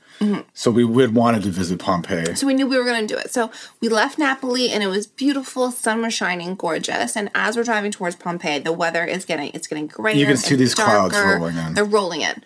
So 0.55 0.71
we 0.71 0.85
would 0.85 1.17
wanted 1.17 1.43
to 1.43 1.49
visit 1.49 1.81
Pompeii. 1.81 2.37
so 2.37 2.47
we 2.47 2.55
knew 2.55 2.67
we 2.67 2.79
were 2.79 2.85
going 2.85 3.07
to 3.07 3.13
do 3.13 3.19
it. 3.19 3.33
So 3.33 3.51
we 3.81 3.89
left 3.89 4.19
Napoli 4.19 4.71
and 4.71 4.83
it 4.83 4.87
was 4.87 5.07
beautiful, 5.07 5.73
sun 5.73 6.01
was 6.03 6.15
shining, 6.15 6.55
gorgeous. 6.55 7.17
And 7.17 7.29
as 7.35 7.57
we're 7.57 7.65
driving 7.65 7.91
towards 7.91 8.15
Pompeii, 8.15 8.61
the 8.61 8.73
weather 8.73 9.05
is 9.05 9.25
getting 9.25 9.51
it's 9.53 9.67
getting 9.67 9.89
grayer. 9.89 10.15
You 10.15 10.27
can 10.27 10.37
see 10.37 10.55
these 10.55 10.75
clouds 10.75 11.17
rolling 11.17 11.57
in. 11.57 11.75
They're 11.75 11.85
rolling 11.85 12.21
in. 12.21 12.45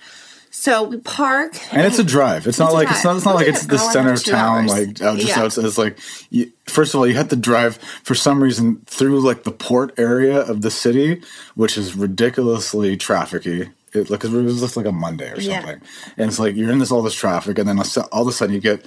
So 0.50 0.84
we 0.84 0.96
park 0.98 1.54
And 1.72 1.86
it's 1.86 1.98
a 1.98 2.04
drive. 2.04 2.46
It's 2.46 2.58
not 2.58 2.66
It's 2.66 2.72
a 2.72 2.76
like 2.76 2.90
it's 2.90 3.04
not. 3.04 3.16
It's 3.16 3.24
not 3.26 3.34
like 3.34 3.46
It's 3.48 3.66
the 3.66 3.78
center 3.78 4.12
of 4.12 4.24
town, 4.24 4.62
hours. 4.62 4.70
like 4.72 5.02
out 5.02 5.18
just 5.18 5.28
Yeah. 5.36 5.42
outside. 5.42 5.64
It's 5.66 5.76
like 5.78 5.98
you, 6.30 6.50
first 6.66 6.94
of 6.94 6.98
all, 7.00 7.06
you 7.06 7.14
had 7.14 7.28
to 7.30 7.36
drive 7.36 7.78
for 8.02 8.14
some 8.14 8.42
reason 8.42 8.80
through 8.86 9.20
like 9.20 9.44
the 9.44 9.52
port 9.52 9.92
area 9.98 10.38
of 10.40 10.62
the 10.62 10.70
city, 10.70 11.20
which 11.54 11.76
is 11.76 11.94
ridiculously 11.94 12.96
trafficy. 12.96 13.70
It 13.92 14.08
like 14.10 14.24
it 14.24 14.30
was 14.30 14.60
just 14.60 14.76
like 14.76 14.86
a 14.86 14.92
Monday 14.92 15.30
or 15.32 15.38
Yeah. 15.40 15.60
something, 15.60 15.80
and 16.16 16.28
it's 16.28 16.38
like 16.38 16.56
you're 16.56 16.70
in 16.70 16.78
this 16.78 16.90
all 16.90 17.02
this 17.02 17.14
traffic, 17.14 17.58
and 17.58 17.68
then 17.68 17.78
all 18.12 18.22
of 18.22 18.28
a 18.28 18.32
sudden 18.32 18.54
you 18.54 18.60
get 18.60 18.84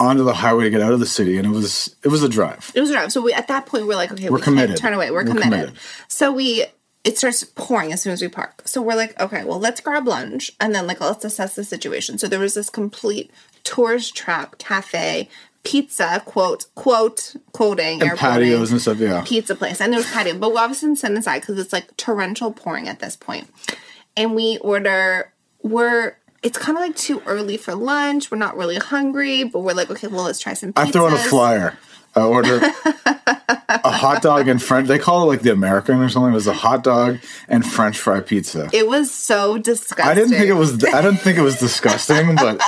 onto 0.00 0.24
the 0.24 0.34
highway 0.34 0.64
to 0.64 0.70
get 0.70 0.80
out 0.80 0.92
of 0.92 1.00
the 1.00 1.06
city, 1.06 1.38
and 1.38 1.46
it 1.46 1.50
was 1.50 1.94
it 2.02 2.08
was 2.08 2.22
a 2.22 2.28
drive. 2.28 2.70
It 2.74 2.80
was 2.80 2.90
a 2.90 2.94
drive. 2.94 3.12
So 3.12 3.20
we, 3.22 3.32
at 3.32 3.48
that 3.48 3.66
point, 3.66 3.86
we're 3.86 3.94
like, 3.96 4.12
okay, 4.12 4.28
We're 4.30 4.36
we 4.38 4.42
committed. 4.42 4.76
turn 4.76 4.92
away. 4.94 5.10
We're, 5.10 5.18
We're 5.18 5.24
committed. 5.30 5.42
committed. 5.50 5.74
So 6.08 6.32
we, 6.32 6.64
it 7.04 7.18
starts 7.18 7.42
pouring 7.44 7.92
as 7.92 8.02
soon 8.02 8.12
as 8.12 8.22
we 8.22 8.28
park. 8.28 8.62
So 8.64 8.80
we're 8.80 8.94
like, 8.94 9.18
okay, 9.20 9.44
well, 9.44 9.58
let's 9.58 9.80
grab 9.80 10.06
lunch 10.06 10.52
and 10.60 10.74
then 10.74 10.86
like 10.86 11.00
let's 11.00 11.24
assess 11.24 11.54
the 11.54 11.64
situation. 11.64 12.18
So 12.18 12.28
there 12.28 12.38
was 12.38 12.54
this 12.54 12.70
complete 12.70 13.30
tourist 13.64 14.14
trap 14.14 14.58
cafe 14.58 15.28
pizza 15.64 16.20
quote 16.26 16.66
quote 16.74 17.36
quoting 17.52 18.02
And 18.02 18.18
patios 18.18 18.72
and 18.72 18.80
stuff. 18.80 18.98
Yeah, 18.98 19.22
pizza 19.24 19.54
place 19.54 19.80
and 19.80 19.92
there 19.92 19.98
was 19.98 20.10
patio, 20.10 20.38
but 20.38 20.50
we 20.50 20.58
obviously 20.58 20.88
didn't 20.88 21.00
sit 21.00 21.12
inside 21.12 21.40
because 21.40 21.58
it's 21.58 21.72
like 21.72 21.96
torrential 21.96 22.52
pouring 22.52 22.88
at 22.88 23.00
this 23.00 23.16
point. 23.16 23.48
And 24.16 24.34
we 24.34 24.58
order. 24.58 25.32
We're 25.62 26.16
it's 26.42 26.58
kind 26.58 26.76
of 26.76 26.82
like 26.82 26.96
too 26.96 27.22
early 27.24 27.56
for 27.56 27.74
lunch. 27.74 28.30
We're 28.30 28.38
not 28.38 28.56
really 28.56 28.76
hungry, 28.76 29.44
but 29.44 29.60
we're 29.60 29.74
like, 29.74 29.90
okay, 29.90 30.08
well, 30.08 30.24
let's 30.24 30.40
try 30.40 30.54
some. 30.54 30.72
Pizzas. 30.72 30.86
I 30.88 30.90
throw 30.90 31.06
out 31.06 31.12
a 31.12 31.18
flyer. 31.18 31.78
I 32.14 32.22
order 32.22 32.60
a 33.68 33.90
hot 33.90 34.22
dog 34.22 34.48
and 34.48 34.62
French. 34.62 34.88
They 34.88 34.98
call 34.98 35.22
it 35.22 35.26
like 35.26 35.42
the 35.42 35.52
American 35.52 36.00
or 36.00 36.08
something. 36.08 36.32
It 36.32 36.34
was 36.34 36.46
a 36.46 36.52
hot 36.52 36.84
dog 36.84 37.18
and 37.48 37.64
French 37.66 37.98
fry 37.98 38.20
pizza. 38.20 38.68
It 38.72 38.86
was 38.86 39.10
so 39.10 39.58
disgusting. 39.58 40.04
I 40.04 40.14
didn't 40.14 40.30
think 40.30 40.48
it 40.48 40.54
was. 40.54 40.84
I 40.84 41.00
didn't 41.00 41.20
think 41.20 41.38
it 41.38 41.42
was 41.42 41.58
disgusting, 41.58 42.36
but 42.36 42.60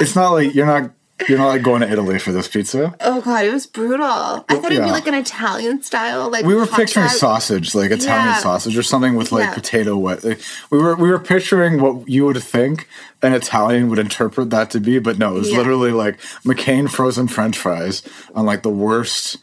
it's 0.00 0.14
not 0.14 0.30
like 0.30 0.54
you're 0.54 0.66
not. 0.66 0.92
You're 1.28 1.38
not 1.38 1.48
like 1.48 1.62
going 1.62 1.82
to 1.82 1.90
Italy 1.90 2.18
for 2.18 2.32
this 2.32 2.48
pizza. 2.48 2.94
Oh 3.00 3.20
god, 3.20 3.44
it 3.44 3.52
was 3.52 3.66
brutal. 3.66 4.06
I 4.06 4.42
thought 4.56 4.72
it'd 4.72 4.82
be 4.84 4.90
like 4.90 5.06
an 5.06 5.14
Italian 5.14 5.82
style, 5.82 6.30
like 6.30 6.44
We 6.44 6.54
were 6.54 6.66
picturing 6.66 7.06
dog. 7.06 7.16
sausage, 7.16 7.74
like 7.74 7.90
Italian 7.90 8.26
Yeah. 8.28 8.38
sausage 8.38 8.76
or 8.78 8.82
something 8.82 9.14
with 9.14 9.30
like 9.32 9.44
Yeah. 9.44 9.54
potato 9.54 9.96
wet. 9.96 10.24
like, 10.24 10.40
we 10.70 10.78
were 10.78 10.94
we 10.96 11.10
were 11.10 11.18
picturing 11.18 11.80
what 11.80 12.08
you 12.08 12.24
would 12.26 12.42
think 12.42 12.88
an 13.22 13.34
Italian 13.34 13.88
would 13.90 13.98
interpret 13.98 14.50
that 14.50 14.70
to 14.70 14.80
be, 14.80 14.98
but 14.98 15.18
no, 15.18 15.36
it 15.36 15.38
was 15.40 15.50
Yeah. 15.50 15.58
literally 15.58 15.90
like 15.92 16.18
McCain 16.46 16.88
frozen 16.90 17.28
French 17.28 17.58
fries 17.58 18.02
on 18.34 18.46
like 18.46 18.62
the 18.62 18.70
worst, 18.70 19.36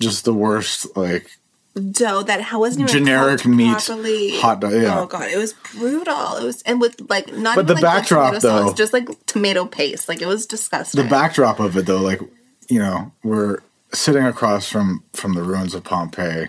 just 0.00 0.24
the 0.24 0.34
worst 0.34 0.86
like 0.96 1.30
dough 1.92 2.22
that 2.24 2.40
how 2.40 2.58
wasn't 2.60 2.88
even 2.90 3.04
Generic 3.04 3.46
meat 3.46 3.70
properly. 3.78 4.38
hot 4.40 4.60
dog, 4.60 4.72
yeah. 4.72 5.00
Oh 5.00 5.06
god, 5.06 5.30
it 5.30 5.36
was 5.38 5.52
brutal. 5.74 6.36
It 6.36 6.44
was 6.44 6.62
and 6.62 6.80
with 6.80 7.00
like 7.08 7.32
not. 7.32 7.54
But 7.56 7.64
even, 7.64 7.66
the 7.66 7.74
like, 7.74 7.82
backdrop, 7.82 8.28
tomato 8.34 8.48
sauce, 8.48 8.70
though- 8.70 8.74
just 8.74 8.92
like 8.92 9.08
tomato 9.26 9.64
paste. 9.66 10.08
Like 10.08 10.20
it 10.20 10.26
was 10.26 10.46
disgusting. 10.46 11.02
the 11.02 11.08
backdrop 11.08 11.60
of 11.60 11.76
it 11.76 11.86
though 11.86 12.00
like 12.00 12.20
you 12.68 12.78
know 12.78 13.12
we're 13.22 13.58
sitting 13.92 14.24
across 14.24 14.68
from 14.68 15.02
from 15.12 15.34
the 15.34 15.42
ruins 15.42 15.74
of 15.74 15.82
pompeii 15.84 16.48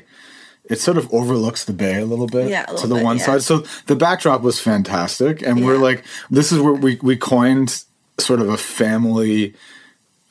it 0.66 0.80
sort 0.80 0.96
of 0.98 1.12
overlooks 1.13 1.66
the 1.66 1.74
bay 1.74 2.00
a 2.00 2.06
little 2.06 2.28
bit 2.28 2.48
Yeah, 2.50 2.66
a 2.70 2.75
to 2.78 2.86
the 2.88 2.96
bit, 2.96 3.04
one 3.04 3.18
yeah. 3.18 3.25
side 3.25 3.42
so 3.42 3.63
the 3.88 3.96
backdrop 3.96 4.42
was 4.42 4.60
fantastic 4.60 5.42
and 5.42 5.66
we're 5.66 5.78
like 5.80 6.06
this 6.30 6.51
is 6.51 6.60
where 6.60 6.74
we 6.74 7.00
we 7.01 7.18
coined 7.18 7.84
sort 8.20 8.40
of 8.42 8.48
a 8.50 8.58
family 8.58 9.56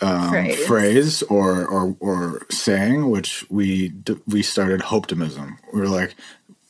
Um, 0.02 0.30
phrase. 0.30 0.66
phrase 0.66 1.23
or 1.25 1.66
or 1.66 1.97
or 2.00 2.47
saying 2.50 3.11
which 3.11 3.45
we 3.50 3.88
d- 3.88 4.16
we 4.26 4.42
started 4.42 4.83
optimism 4.90 5.59
we 5.73 5.80
were 5.80 5.88
like 5.88 6.14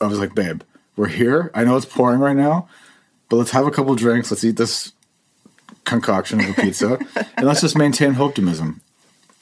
i 0.01 0.05
was 0.05 0.19
like 0.19 0.35
babe 0.35 0.63
we're 0.97 1.07
here. 1.07 1.49
I 1.55 1.63
know 1.63 1.77
it's 1.77 1.85
pouring 1.85 2.19
right 2.19 2.35
now 2.35 2.67
but 3.29 3.37
let's 3.37 3.51
have 3.51 3.65
a 3.65 3.71
couple 3.71 3.95
drinks. 3.95 4.29
Let's 4.29 4.43
eat 4.43 4.57
this 4.57 4.91
concoction 5.85 6.41
of 6.41 6.49
a 6.49 6.53
pizza 6.61 6.99
and 7.37 7.47
let's 7.47 7.61
just 7.61 7.77
maintain 7.77 8.15
optimism 8.17 8.81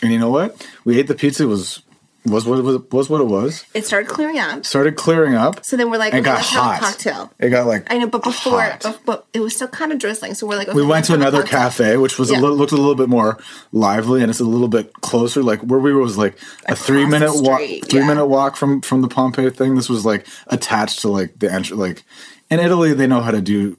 and 0.01 0.11
you 0.13 0.19
know 0.19 0.29
what? 0.29 0.65
We 0.85 0.99
ate 0.99 1.07
the 1.07 1.15
pizza. 1.15 1.43
It 1.43 1.47
was 1.47 1.81
was 2.29 2.45
what 2.45 2.59
it 2.59 2.61
was, 2.63 2.77
was 2.91 3.09
what 3.09 3.21
it 3.21 3.25
was 3.25 3.65
It 3.73 3.85
started 3.85 4.09
clearing 4.09 4.37
up. 4.39 4.65
started 4.65 4.95
clearing 4.95 5.35
up 5.35 5.63
So 5.65 5.75
then 5.77 5.89
we're 5.89 5.97
like, 5.97 6.13
and 6.13 6.25
okay, 6.25 6.35
got 6.35 6.41
hot 6.45 6.79
cocktail. 6.79 7.31
it 7.39 7.49
got 7.49 7.67
like 7.67 7.91
I 7.91 7.97
know, 7.97 8.07
but 8.07 8.23
before, 8.23 8.61
hot. 8.61 8.99
but 9.05 9.25
it 9.33 9.39
was 9.41 9.55
still 9.55 9.67
kind 9.67 9.91
of 9.91 9.99
drizzling. 9.99 10.33
So 10.33 10.47
we're 10.47 10.57
like, 10.57 10.67
okay, 10.69 10.75
we 10.75 10.85
went 10.85 11.05
to 11.05 11.13
another 11.13 11.43
cafe, 11.43 11.97
which 11.97 12.17
was 12.19 12.31
Yeah. 12.31 12.39
a 12.39 12.41
little, 12.41 12.55
looked 12.55 12.71
a 12.71 12.75
little 12.77 12.95
bit 12.95 13.09
more 13.09 13.37
lively, 13.71 14.21
and 14.21 14.29
it's 14.29 14.39
a 14.39 14.45
little 14.45 14.67
bit 14.67 14.93
closer. 15.01 15.41
Like 15.43 15.61
where 15.61 15.79
we 15.79 15.93
were 15.93 16.01
was 16.01 16.17
like 16.17 16.37
a 16.67 16.73
Across 16.73 16.85
three 16.85 17.05
minute 17.05 17.31
walk, 17.35 17.59
three 17.59 17.99
yeah. 17.99 18.07
minute 18.07 18.25
walk 18.27 18.55
from 18.55 18.81
from 18.81 19.01
the 19.01 19.07
Pompeii 19.07 19.49
thing. 19.49 19.75
This 19.75 19.89
was 19.89 20.05
like 20.05 20.25
attached 20.47 21.01
to 21.01 21.09
like 21.09 21.39
the 21.39 21.51
entry. 21.51 21.77
Like 21.77 22.03
in 22.49 22.59
Italy, 22.59 22.93
they 22.93 23.07
know 23.07 23.21
how 23.21 23.31
to 23.31 23.41
do 23.41 23.77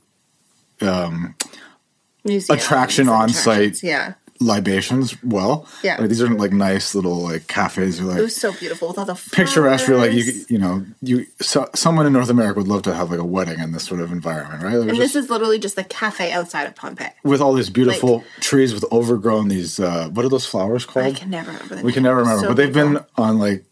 um, 0.83 1.35
Museums 2.25 2.50
attraction 2.62 3.09
on 3.09 3.30
site 3.30 3.83
Yeah. 3.83 4.14
Libations 4.40 5.23
well. 5.23 5.66
Yeah. 5.82 5.99
Like, 6.00 6.09
these 6.09 6.23
aren't 6.23 6.38
like 6.38 6.52
nice 6.52 6.94
little 6.94 7.16
like 7.23 7.47
cafes 7.47 8.00
or 8.00 8.04
like 8.04 8.18
It 8.18 8.23
was 8.23 8.35
so 8.37 8.52
beautiful 8.52 8.88
with 8.88 8.99
all 8.99 9.04
the 9.04 9.14
picturesque. 9.32 9.87
You're 9.87 9.99
like 9.99 10.12
you 10.12 10.23
flowers. 10.23 10.50
you 10.50 10.59
know 10.59 10.87
you 11.02 11.26
so, 11.40 11.68
someone 11.75 12.06
in 12.06 12.12
North 12.12 12.30
America 12.30 12.59
would 12.61 12.68
love 12.68 12.82
to 12.85 12.94
have 12.94 13.11
like 13.11 13.20
a 13.20 13.25
wedding 13.25 13.59
in 13.61 13.73
this 13.73 13.85
sort 13.85 14.00
of 14.00 14.11
environment, 14.12 14.62
right? 14.62 14.75
Like, 14.76 14.88
And 14.88 14.97
just- 14.99 15.12
this 15.14 15.25
is 15.25 15.30
literally 15.30 15.59
just 15.59 15.76
the 15.76 15.85
cafe 15.85 16.32
outside 16.32 16.66
of 16.66 16.75
Pompeii. 16.75 17.11
with 17.23 17.40
all 17.40 17.52
these 17.52 17.70
beautiful 17.70 18.25
trees 18.40 18.73
with 18.73 18.85
overgrown 18.90 19.49
these 19.49 19.78
uh 19.78 20.09
what 20.09 20.25
are 20.25 20.30
those 20.30 20.47
flowers 20.47 20.87
called? 20.87 21.06
I 21.06 21.12
can 21.12 21.30
never 21.30 21.50
remember. 21.52 21.82
We 21.82 21.92
can 21.92 22.02
never 22.02 22.20
remember, 22.20 22.42
So 22.42 22.49
but 22.49 22.56
they've 22.56 22.73
beautiful. 22.73 23.00
been 23.00 23.25
on 23.25 23.38
like 23.38 23.64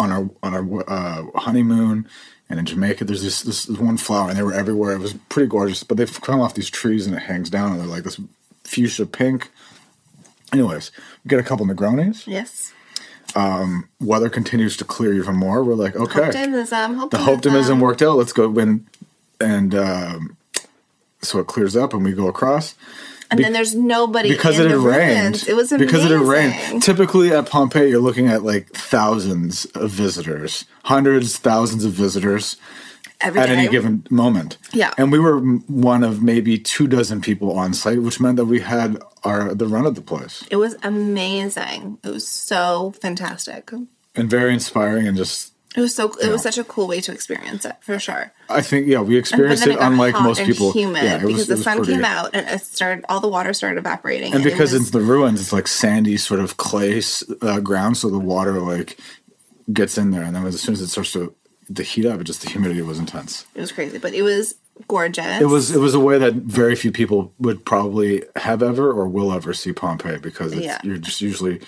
on 0.00 0.12
our 0.12 0.28
on 0.42 0.54
our 0.54 0.84
uh, 0.90 1.38
honeymoon 1.40 2.06
and 2.48 2.58
in 2.60 2.66
Jamaica. 2.66 3.04
There's 3.04 3.22
this 3.22 3.42
this 3.42 3.66
one 3.68 3.96
flower, 3.96 4.28
and 4.30 4.38
they 4.38 4.42
were 4.42 4.52
everywhere. 4.52 4.92
It 4.92 4.98
was 5.00 5.14
pretty 5.30 5.48
gorgeous, 5.48 5.82
but 5.84 5.96
they've 5.96 6.20
come 6.20 6.40
off 6.40 6.54
these 6.54 6.68
trees 6.70 7.06
and 7.06 7.14
it 7.16 7.20
hangs 7.20 7.48
down, 7.50 7.72
and 7.72 7.80
they're 7.80 7.86
like 7.86 8.04
this 8.04 8.20
fuchsia 8.64 9.06
pink. 9.06 9.50
Anyways, 10.52 10.92
we 11.24 11.28
get 11.28 11.38
a 11.38 11.42
couple 11.42 11.66
Negronis. 11.66 12.26
Yes. 12.26 12.72
Weather 14.00 14.30
continues 14.30 14.76
to 14.78 14.84
clear 14.84 15.12
even 15.12 15.36
more. 15.36 15.62
We're 15.62 15.74
like, 15.74 15.96
okay, 15.96 16.26
Optimism. 16.28 17.08
the 17.10 17.18
optimism 17.18 17.80
worked 17.80 18.00
out. 18.02 18.16
Let's 18.16 18.32
go 18.32 18.48
win, 18.48 18.86
and 19.40 19.74
um, 19.74 20.36
so 21.20 21.38
it 21.40 21.46
clears 21.46 21.76
up, 21.76 21.92
and 21.92 22.04
we 22.04 22.12
go 22.12 22.28
across. 22.28 22.74
And 23.30 23.40
then 23.40 23.52
there's 23.52 23.74
nobody 23.74 24.28
because 24.30 24.58
it 24.58 24.70
had 24.70 24.72
the 24.72 24.78
rained. 24.78 25.44
It 25.48 25.54
was 25.54 25.72
amazing. 25.72 25.86
because 25.86 26.04
it 26.04 26.12
had 26.12 26.20
rained. 26.20 26.82
Typically 26.82 27.32
at 27.32 27.46
Pompeii, 27.50 27.90
you're 27.90 28.00
looking 28.00 28.28
at 28.28 28.44
like 28.44 28.68
thousands 28.68 29.64
of 29.74 29.90
visitors, 29.90 30.64
hundreds, 30.84 31.36
thousands 31.36 31.84
of 31.84 31.92
visitors 31.92 32.56
Every 33.20 33.40
at 33.40 33.48
any 33.48 33.68
given 33.68 34.06
moment. 34.10 34.58
Yeah. 34.72 34.92
and 34.98 35.10
we 35.10 35.18
were 35.18 35.38
one 35.40 36.02
of 36.04 36.22
maybe 36.22 36.58
two 36.58 36.86
dozen 36.86 37.20
people 37.22 37.56
on 37.58 37.72
site, 37.74 38.02
which 38.02 38.20
meant 38.20 38.36
that 38.36 38.44
we 38.44 38.60
had 38.60 38.98
our 39.24 39.54
the 39.54 39.66
run 39.66 39.86
of 39.86 39.94
the 39.94 40.02
place, 40.02 40.44
It 40.50 40.56
was 40.56 40.76
amazing. 40.82 41.98
It 42.04 42.08
was 42.10 42.28
so 42.28 42.92
fantastic. 43.02 43.70
and 44.14 44.30
very 44.30 44.52
inspiring, 44.52 45.06
and 45.08 45.16
just. 45.16 45.52
It 45.76 45.80
was 45.80 45.94
so. 45.94 46.10
It 46.22 46.30
was 46.30 46.42
such 46.42 46.56
a 46.56 46.64
cool 46.64 46.86
way 46.88 47.02
to 47.02 47.12
experience 47.12 47.66
it 47.66 47.76
for 47.82 47.98
sure. 47.98 48.32
I 48.48 48.62
think 48.62 48.86
yeah, 48.86 49.00
we 49.02 49.16
experienced 49.18 49.66
it 49.66 49.78
got 49.78 49.92
unlike 49.92 50.14
hot 50.14 50.22
most 50.24 50.38
and 50.40 50.48
people. 50.50 50.72
humid 50.72 51.02
yeah, 51.02 51.16
it 51.16 51.22
was, 51.24 51.32
because 51.32 51.42
it 51.42 51.48
the 51.48 51.54
was 51.56 51.64
sun 51.64 51.76
pretty- 51.78 51.92
came 51.92 52.04
out 52.04 52.30
and 52.34 52.48
it 52.48 52.62
started. 52.62 53.04
All 53.10 53.20
the 53.20 53.28
water 53.28 53.52
started 53.52 53.78
evaporating, 53.78 54.32
and 54.34 54.40
it 54.40 54.44
because 54.50 54.72
was- 54.72 54.80
it's 54.82 54.90
the 54.90 55.00
ruins, 55.02 55.38
it's 55.40 55.52
like 55.52 55.66
sandy 55.68 56.16
sort 56.16 56.40
of 56.40 56.56
clay 56.56 57.02
uh, 57.42 57.60
ground, 57.60 57.98
so 57.98 58.08
the 58.08 58.18
water 58.18 58.58
like 58.60 58.98
gets 59.72 59.98
in 59.98 60.12
there, 60.12 60.22
and 60.22 60.34
then 60.34 60.46
as 60.46 60.60
soon 60.62 60.72
as 60.74 60.80
it 60.80 60.88
starts 60.88 61.12
to 61.12 61.34
the 61.68 61.82
heat 61.82 62.06
up, 62.06 62.22
just 62.24 62.42
the 62.42 62.50
humidity 62.50 62.82
was 62.82 62.98
intense. 62.98 63.44
it 63.54 63.60
was 63.60 63.72
crazy, 63.72 63.98
but 63.98 64.14
it 64.14 64.22
was 64.22 64.54
gorgeous. 64.88 65.40
It 65.40 65.46
was 65.46 65.70
it 65.74 65.78
was 65.80 65.94
a 65.94 66.00
way 66.00 66.18
that 66.18 66.34
very 66.34 66.76
few 66.76 66.92
people 66.92 67.32
would 67.38 67.64
probably 67.64 68.22
have 68.36 68.62
ever 68.62 68.90
or 68.90 69.08
will 69.08 69.32
ever 69.32 69.52
see 69.54 69.72
Pompeii 69.72 70.18
because 70.18 70.52
it's, 70.52 70.64
Yeah. 70.64 70.78
you're 70.84 70.98
just 70.98 71.20
usually 71.20 71.60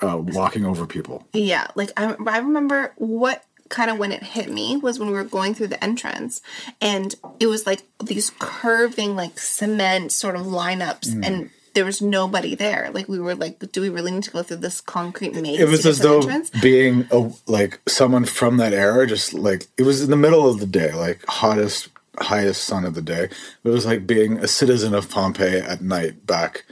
uh, 0.00 0.16
walking 0.18 0.64
over 0.64 0.86
people. 0.86 1.26
Yeah, 1.32 1.66
like 1.74 1.90
I, 1.96 2.14
I 2.26 2.38
remember 2.38 2.92
what 2.96 3.44
kind 3.68 3.90
of 3.90 3.98
when 3.98 4.12
it 4.12 4.22
hit 4.22 4.50
me 4.50 4.76
was 4.76 4.98
when 4.98 5.08
we 5.08 5.14
were 5.14 5.24
going 5.24 5.54
through 5.54 5.68
the 5.68 5.82
entrance 5.82 6.42
and 6.80 7.14
it 7.40 7.46
was 7.46 7.66
like 7.66 7.82
these 8.04 8.30
curving 8.38 9.16
like 9.16 9.38
cement 9.38 10.12
sort 10.12 10.36
of 10.36 10.42
lineups 10.42 11.08
Mm. 11.14 11.26
and 11.26 11.50
there 11.74 11.84
was 11.84 12.02
nobody 12.02 12.54
there. 12.54 12.90
Like 12.92 13.08
we 13.08 13.18
were 13.18 13.34
like, 13.34 13.58
do 13.72 13.80
we 13.80 13.88
really 13.88 14.10
need 14.10 14.24
to 14.24 14.30
go 14.30 14.42
through 14.42 14.58
this 14.58 14.80
concrete 14.80 15.34
maze? 15.34 15.60
It 15.60 15.68
was 15.68 15.86
as 15.86 15.98
though 15.98 16.20
entrance? 16.20 16.50
being 16.60 17.06
a, 17.10 17.30
like 17.46 17.80
someone 17.88 18.24
from 18.24 18.56
that 18.58 18.72
era, 18.72 19.06
just 19.06 19.34
like 19.34 19.66
it 19.76 19.82
was 19.82 20.02
in 20.02 20.10
the 20.10 20.16
middle 20.16 20.48
of 20.48 20.60
the 20.60 20.66
day, 20.66 20.92
like 20.92 21.24
hottest, 21.26 21.88
highest 22.18 22.64
sun 22.64 22.84
of 22.84 22.94
the 22.94 23.02
day. 23.02 23.28
It 23.64 23.68
was 23.68 23.86
like 23.86 24.06
being 24.06 24.38
a 24.38 24.48
citizen 24.48 24.94
of 24.94 25.10
Pompeii 25.10 25.58
at 25.58 25.80
night 25.80 26.26
back, 26.26 26.64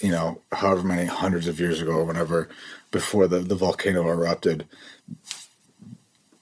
you 0.00 0.10
know, 0.10 0.40
however 0.52 0.82
many 0.82 1.06
hundreds 1.06 1.46
of 1.46 1.60
years 1.60 1.80
ago 1.80 1.92
or 1.92 2.04
whenever 2.04 2.48
before 2.90 3.26
the, 3.26 3.40
the 3.40 3.54
volcano 3.54 4.08
erupted. 4.08 4.66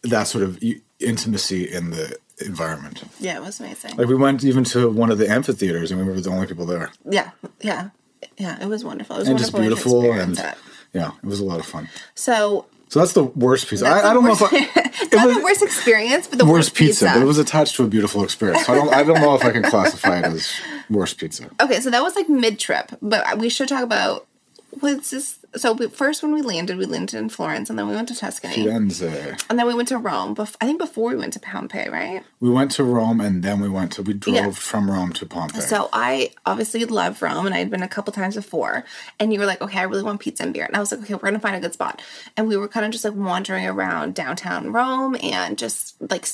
That 0.02 0.24
sort 0.24 0.44
of 0.44 0.62
intimacy 1.00 1.64
in 1.64 1.90
the 1.90 2.16
environment. 2.44 3.02
Yeah, 3.20 3.36
it 3.36 3.42
was 3.42 3.60
amazing. 3.60 3.96
Like 3.96 4.08
we 4.08 4.14
went 4.14 4.44
even 4.44 4.64
to 4.64 4.88
one 4.90 5.10
of 5.10 5.18
the 5.18 5.28
amphitheaters 5.30 5.90
and 5.90 6.00
we 6.00 6.06
were 6.06 6.20
the 6.20 6.30
only 6.30 6.46
people 6.46 6.66
there. 6.66 6.90
yeah, 7.08 7.30
yeah, 7.60 7.90
yeah. 8.36 8.62
It 8.62 8.66
was 8.66 8.84
wonderful. 8.84 9.16
It 9.16 9.20
was 9.20 9.28
And 9.28 9.38
just 9.38 9.54
beautiful 9.54 10.12
and 10.12 10.38
it. 10.38 10.54
yeah, 10.92 11.10
it 11.22 11.26
was 11.26 11.40
a 11.40 11.44
lot 11.44 11.58
of 11.60 11.66
fun. 11.66 11.88
So 12.14 12.66
So 12.88 13.00
that's 13.00 13.12
the 13.14 13.24
worst 13.24 13.68
pizza. 13.68 13.86
I, 13.86 14.10
I 14.10 14.12
don't 14.14 14.24
know 14.24 14.32
if 14.32 14.40
worst- 14.40 14.54
I, 14.54 14.70
it's 15.02 15.12
not 15.14 15.34
the 15.34 15.42
worst 15.42 15.62
experience, 15.62 16.26
but 16.28 16.38
the 16.38 16.44
worst 16.44 16.70
worst, 16.70 16.74
pizza, 16.76 17.04
but 17.06 17.22
it 17.22 17.26
was 17.26 17.38
attached 17.38 17.74
to 17.76 17.84
a 17.84 17.88
beautiful 17.88 18.22
experience. 18.24 18.64
So 18.66 18.72
I 18.72 18.76
don't 18.76 18.92
I 18.94 19.02
don't 19.02 19.20
know 19.20 19.34
if 19.34 19.44
I 19.44 19.50
can 19.50 19.62
classify 19.64 20.18
it 20.20 20.24
as 20.26 20.48
worst 20.88 21.18
pizza. 21.18 21.50
Okay, 21.60 21.80
so 21.80 21.90
that 21.90 22.02
was 22.02 22.14
like 22.14 22.28
mid 22.28 22.58
trip, 22.60 22.92
but 23.02 23.38
we 23.38 23.48
should 23.48 23.68
talk 23.68 23.82
about 23.82 24.26
what's 24.70 25.10
this. 25.10 25.38
So 25.56 25.72
we, 25.72 25.88
first, 25.88 26.22
when 26.22 26.34
we 26.34 26.42
landed, 26.42 26.76
we 26.76 26.84
landed 26.84 27.16
in 27.18 27.30
Florence, 27.30 27.70
and 27.70 27.78
then 27.78 27.88
we 27.88 27.94
went 27.94 28.08
to 28.08 28.14
Tuscany, 28.14 28.54
Firenze. 28.66 29.42
And 29.48 29.58
then 29.58 29.66
we 29.66 29.74
went 29.74 29.88
to 29.88 29.96
Rome. 29.96 30.34
Bef- 30.36 30.56
I 30.60 30.66
think 30.66 30.78
before 30.78 31.08
we 31.10 31.16
went 31.16 31.32
to 31.32 31.40
Pompeii, 31.40 31.88
right? 31.88 32.22
We 32.40 32.50
went 32.50 32.70
to 32.72 32.84
Rome 32.84 33.20
and 33.20 33.42
then 33.42 33.60
we 33.60 33.68
went 33.68 33.92
to 33.92 34.02
we 34.02 34.12
drove 34.12 34.34
Yeah. 34.36 34.50
from 34.50 34.90
Rome 34.90 35.12
to 35.14 35.24
Pompeii. 35.26 35.62
So 35.62 35.88
I 35.92 36.32
obviously 36.44 36.84
love 36.84 37.22
Rome, 37.22 37.46
and 37.46 37.54
I 37.54 37.58
had 37.58 37.70
been 37.70 37.82
a 37.82 37.88
couple 37.88 38.12
times 38.12 38.34
before. 38.36 38.84
And 39.18 39.32
you 39.32 39.38
were 39.40 39.46
like, 39.46 39.62
"Okay, 39.62 39.78
I 39.78 39.84
really 39.84 40.02
want 40.02 40.20
pizza 40.20 40.42
and 40.42 40.52
beer," 40.52 40.66
and 40.66 40.76
I 40.76 40.80
was 40.80 40.92
like, 40.92 41.00
"Okay, 41.00 41.14
we're 41.14 41.20
gonna 41.20 41.40
find 41.40 41.56
a 41.56 41.60
good 41.60 41.72
spot." 41.72 42.02
And 42.36 42.46
we 42.46 42.56
were 42.58 42.68
kind 42.68 42.84
of 42.84 42.92
just 42.92 43.04
like 43.04 43.14
wandering 43.14 43.66
around 43.66 44.14
downtown 44.14 44.70
Rome 44.72 45.16
and 45.22 45.56
just 45.56 45.94
like 46.10 46.26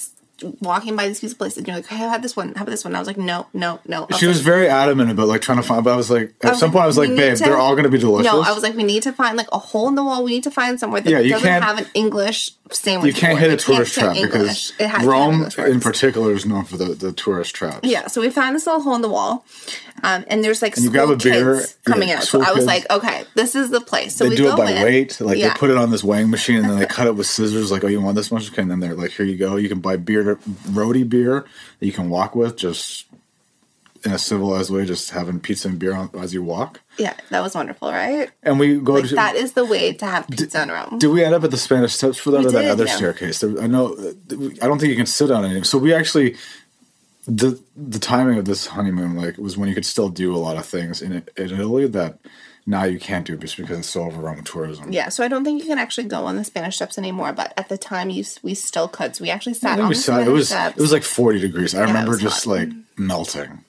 walking 0.60 0.96
by 0.96 1.08
these 1.08 1.20
pizza 1.20 1.36
places. 1.36 1.58
And 1.58 1.66
you're 1.66 1.76
like, 1.76 1.86
"Hey, 1.86 2.04
I 2.04 2.08
had 2.08 2.22
this 2.22 2.36
one. 2.36 2.48
How 2.54 2.62
about 2.62 2.70
this 2.70 2.84
one?" 2.84 2.92
And 2.92 2.96
I 2.96 3.00
was 3.00 3.06
like, 3.08 3.16
"No, 3.18 3.46
no, 3.54 3.80
no." 3.86 4.06
She 4.18 4.26
was 4.26 4.40
very 4.40 4.68
adamant 4.68 5.10
about 5.10 5.28
like 5.28 5.40
trying 5.40 5.58
to 5.58 5.62
find. 5.62 5.84
But 5.84 5.92
I 5.92 5.96
was 5.96 6.10
like, 6.10 6.34
at 6.42 6.50
was 6.50 6.60
some 6.60 6.68
like, 6.68 6.72
point, 6.74 6.84
I 6.84 6.86
was 6.86 6.98
like, 6.98 7.08
babe, 7.16 7.36
to- 7.36 7.44
they're 7.44 7.56
all 7.56 7.72
going 7.72 7.84
to 7.84 7.90
be 7.90 7.98
delicious. 7.98 8.32
No, 8.32 8.42
I 8.42 8.52
was 8.52 8.62
like, 8.62 8.74
we 8.74 8.84
need 8.84 9.02
to 9.04 9.12
find 9.12 9.36
like 9.36 9.48
a 9.52 9.58
hole 9.58 9.88
in 9.88 9.94
the 9.94 10.04
wall. 10.04 10.24
We 10.24 10.32
need 10.32 10.44
to 10.44 10.50
find 10.50 10.78
somewhere 10.78 11.00
that 11.00 11.10
Yeah, 11.10 11.20
you 11.20 11.30
doesn't 11.30 11.62
have 11.62 11.78
an 11.78 11.86
English 11.94 12.52
sandwich. 12.70 13.14
you 13.14 13.20
can't 13.20 13.38
board. 13.38 13.50
hit 13.50 13.60
a 13.60 13.64
tourist 13.64 13.94
trap 13.94 14.16
English. 14.16 14.30
because 14.32 14.72
It 14.78 14.86
has 14.88 15.02
to 15.02 15.04
have 15.04 15.06
Rome, 15.06 15.48
in 15.58 15.80
particular, 15.80 16.32
is 16.32 16.46
known 16.46 16.64
for 16.64 16.76
the, 16.76 16.86
the 16.94 17.12
tourist 17.12 17.54
traps. 17.54 17.80
Yeah, 17.82 18.06
so 18.06 18.20
we 18.20 18.30
found 18.30 18.56
this 18.56 18.66
little 18.66 18.80
hole 18.82 18.94
in 18.94 19.02
the 19.02 19.08
wall, 19.08 19.44
um, 20.02 20.24
and 20.28 20.42
there's 20.42 20.62
like 20.62 20.76
you 20.76 20.82
school 20.84 20.92
grab 20.92 21.10
a 21.10 21.16
beer, 21.16 21.62
coming 21.84 22.08
yeah, 22.08 22.16
out. 22.16 22.24
So 22.24 22.38
I 22.40 22.50
was 22.50 22.64
kids. 22.64 22.66
like, 22.66 22.90
okay, 22.90 23.24
this 23.34 23.54
is 23.54 23.70
the 23.70 23.80
place. 23.80 24.16
So 24.16 24.24
they 24.24 24.30
we 24.30 24.36
do 24.36 24.48
it 24.52 24.56
by 24.56 24.70
in. 24.72 24.82
weight. 24.82 25.20
Like 25.20 25.38
Yeah. 25.38 25.48
they 25.50 25.54
put 25.54 25.70
it 25.70 25.76
on 25.76 25.90
this 25.90 26.02
weighing 26.02 26.30
machine 26.30 26.56
and 26.56 26.64
then 26.70 26.78
they 26.78 26.86
cut 26.98 27.06
it 27.06 27.14
with 27.16 27.26
scissors. 27.26 27.70
Like, 27.70 27.84
oh, 27.84 27.86
you 27.88 28.00
want 28.00 28.16
this 28.16 28.30
much? 28.32 28.50
Okay, 28.50 28.62
and 28.62 28.70
then 28.70 28.80
they're 28.80 28.94
like, 28.94 29.12
here 29.12 29.26
you 29.26 29.36
go. 29.36 29.56
You 29.56 29.68
can 29.68 29.80
buy 29.80 29.96
beer, 29.96 30.33
roadie 30.36 31.08
beer 31.08 31.44
that 31.80 31.86
you 31.86 31.92
can 31.92 32.10
walk 32.10 32.34
with, 32.34 32.56
just 32.56 33.06
in 34.04 34.12
a 34.12 34.18
civilized 34.18 34.70
way, 34.70 34.84
just 34.84 35.10
having 35.10 35.40
pizza 35.40 35.68
and 35.68 35.78
beer 35.78 35.94
on, 35.94 36.10
as 36.18 36.34
you 36.34 36.42
walk. 36.42 36.80
Yeah, 36.98 37.14
that 37.30 37.40
was 37.42 37.54
wonderful, 37.54 37.90
right? 37.90 38.30
And 38.42 38.58
we 38.60 38.78
go 38.78 38.94
Like 38.94 39.08
to. 39.08 39.14
that 39.14 39.34
is 39.34 39.52
the 39.52 39.64
way 39.64 39.94
to 39.94 40.04
have 40.06 40.28
pizza 40.28 40.62
in 40.62 40.68
Rome. 40.68 40.98
did 40.98 41.08
we 41.08 41.24
end 41.24 41.34
up 41.34 41.42
at 41.44 41.50
the 41.50 41.56
Spanish 41.56 41.94
Steps 41.94 42.18
for 42.18 42.30
that 42.32 42.40
We 42.40 42.46
or 42.46 42.50
that 42.50 42.66
other 42.70 42.84
yeah. 42.84 42.96
staircase? 42.96 43.38
There, 43.40 43.58
I 43.62 43.66
know. 43.66 43.96
I 44.60 44.66
don't 44.66 44.78
think 44.78 44.90
you 44.90 44.96
can 44.96 45.06
sit 45.06 45.30
on 45.30 45.44
it. 45.44 45.64
So 45.64 45.78
we 45.78 45.94
actually. 45.94 46.36
The 47.26 47.58
the 47.74 47.98
timing 47.98 48.36
of 48.36 48.44
this 48.44 48.66
honeymoon 48.66 49.16
like 49.16 49.38
was 49.38 49.56
when 49.56 49.70
you 49.70 49.74
could 49.74 49.86
still 49.86 50.10
do 50.10 50.34
a 50.34 50.36
lot 50.36 50.58
of 50.58 50.66
things 50.66 51.00
in 51.00 51.12
in 51.14 51.24
Italy 51.38 51.86
that 51.88 52.18
now 52.66 52.84
you 52.84 52.98
can't 52.98 53.26
do 53.26 53.34
it 53.34 53.40
just 53.40 53.56
because 53.56 53.78
it's 53.78 53.88
so 53.88 54.04
overrun 54.04 54.36
with 54.36 54.46
tourism. 54.46 54.90
yeah, 54.92 55.08
so 55.10 55.22
I 55.24 55.28
don't 55.28 55.44
think 55.44 55.60
you 55.62 55.68
can 55.68 55.78
actually 55.78 56.06
go 56.08 56.24
on 56.26 56.36
the 56.36 56.44
Spanish 56.44 56.76
Steps 56.76 56.96
anymore, 56.98 57.32
but 57.32 57.52
at 57.56 57.68
the 57.68 57.76
time 57.78 58.10
you 58.10 58.24
we 58.42 58.54
still 58.54 58.88
could. 58.88 59.14
So 59.16 59.22
we 59.22 59.30
actually 59.30 59.54
sat 59.54 59.78
on 59.78 59.88
we 59.88 59.94
the 59.94 60.00
saw 60.00 60.12
Spanish 60.14 60.28
it 60.28 60.32
was 60.32 60.48
Steps. 60.48 60.76
it 60.78 60.80
was 60.82 60.92
like 60.92 61.02
forty 61.02 61.38
degrees. 61.40 61.74
I 61.74 61.82
it 61.82 61.86
remember 61.86 62.16
just 62.16 62.44
hot. 62.44 62.50
like 62.52 62.68
melting, 62.96 63.64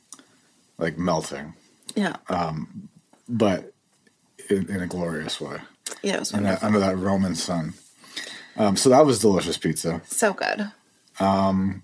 like 0.78 0.98
melting, 0.98 1.54
yeah, 1.96 2.16
Um, 2.30 2.90
but 3.28 3.74
in, 4.50 4.70
in 4.70 4.82
a 4.82 4.88
glorious 4.88 5.42
way 5.42 5.58
yeah, 6.04 6.16
it 6.16 6.20
was 6.20 6.32
that, 6.32 6.64
under 6.64 6.80
that 6.80 6.98
Roman 6.98 7.36
sun. 7.36 7.74
Um, 8.58 8.78
so 8.78 8.90
that 8.90 9.06
was 9.06 9.20
delicious 9.20 9.58
pizza. 9.58 10.02
so 10.06 10.34
good. 10.34 10.72
Um, 11.20 11.84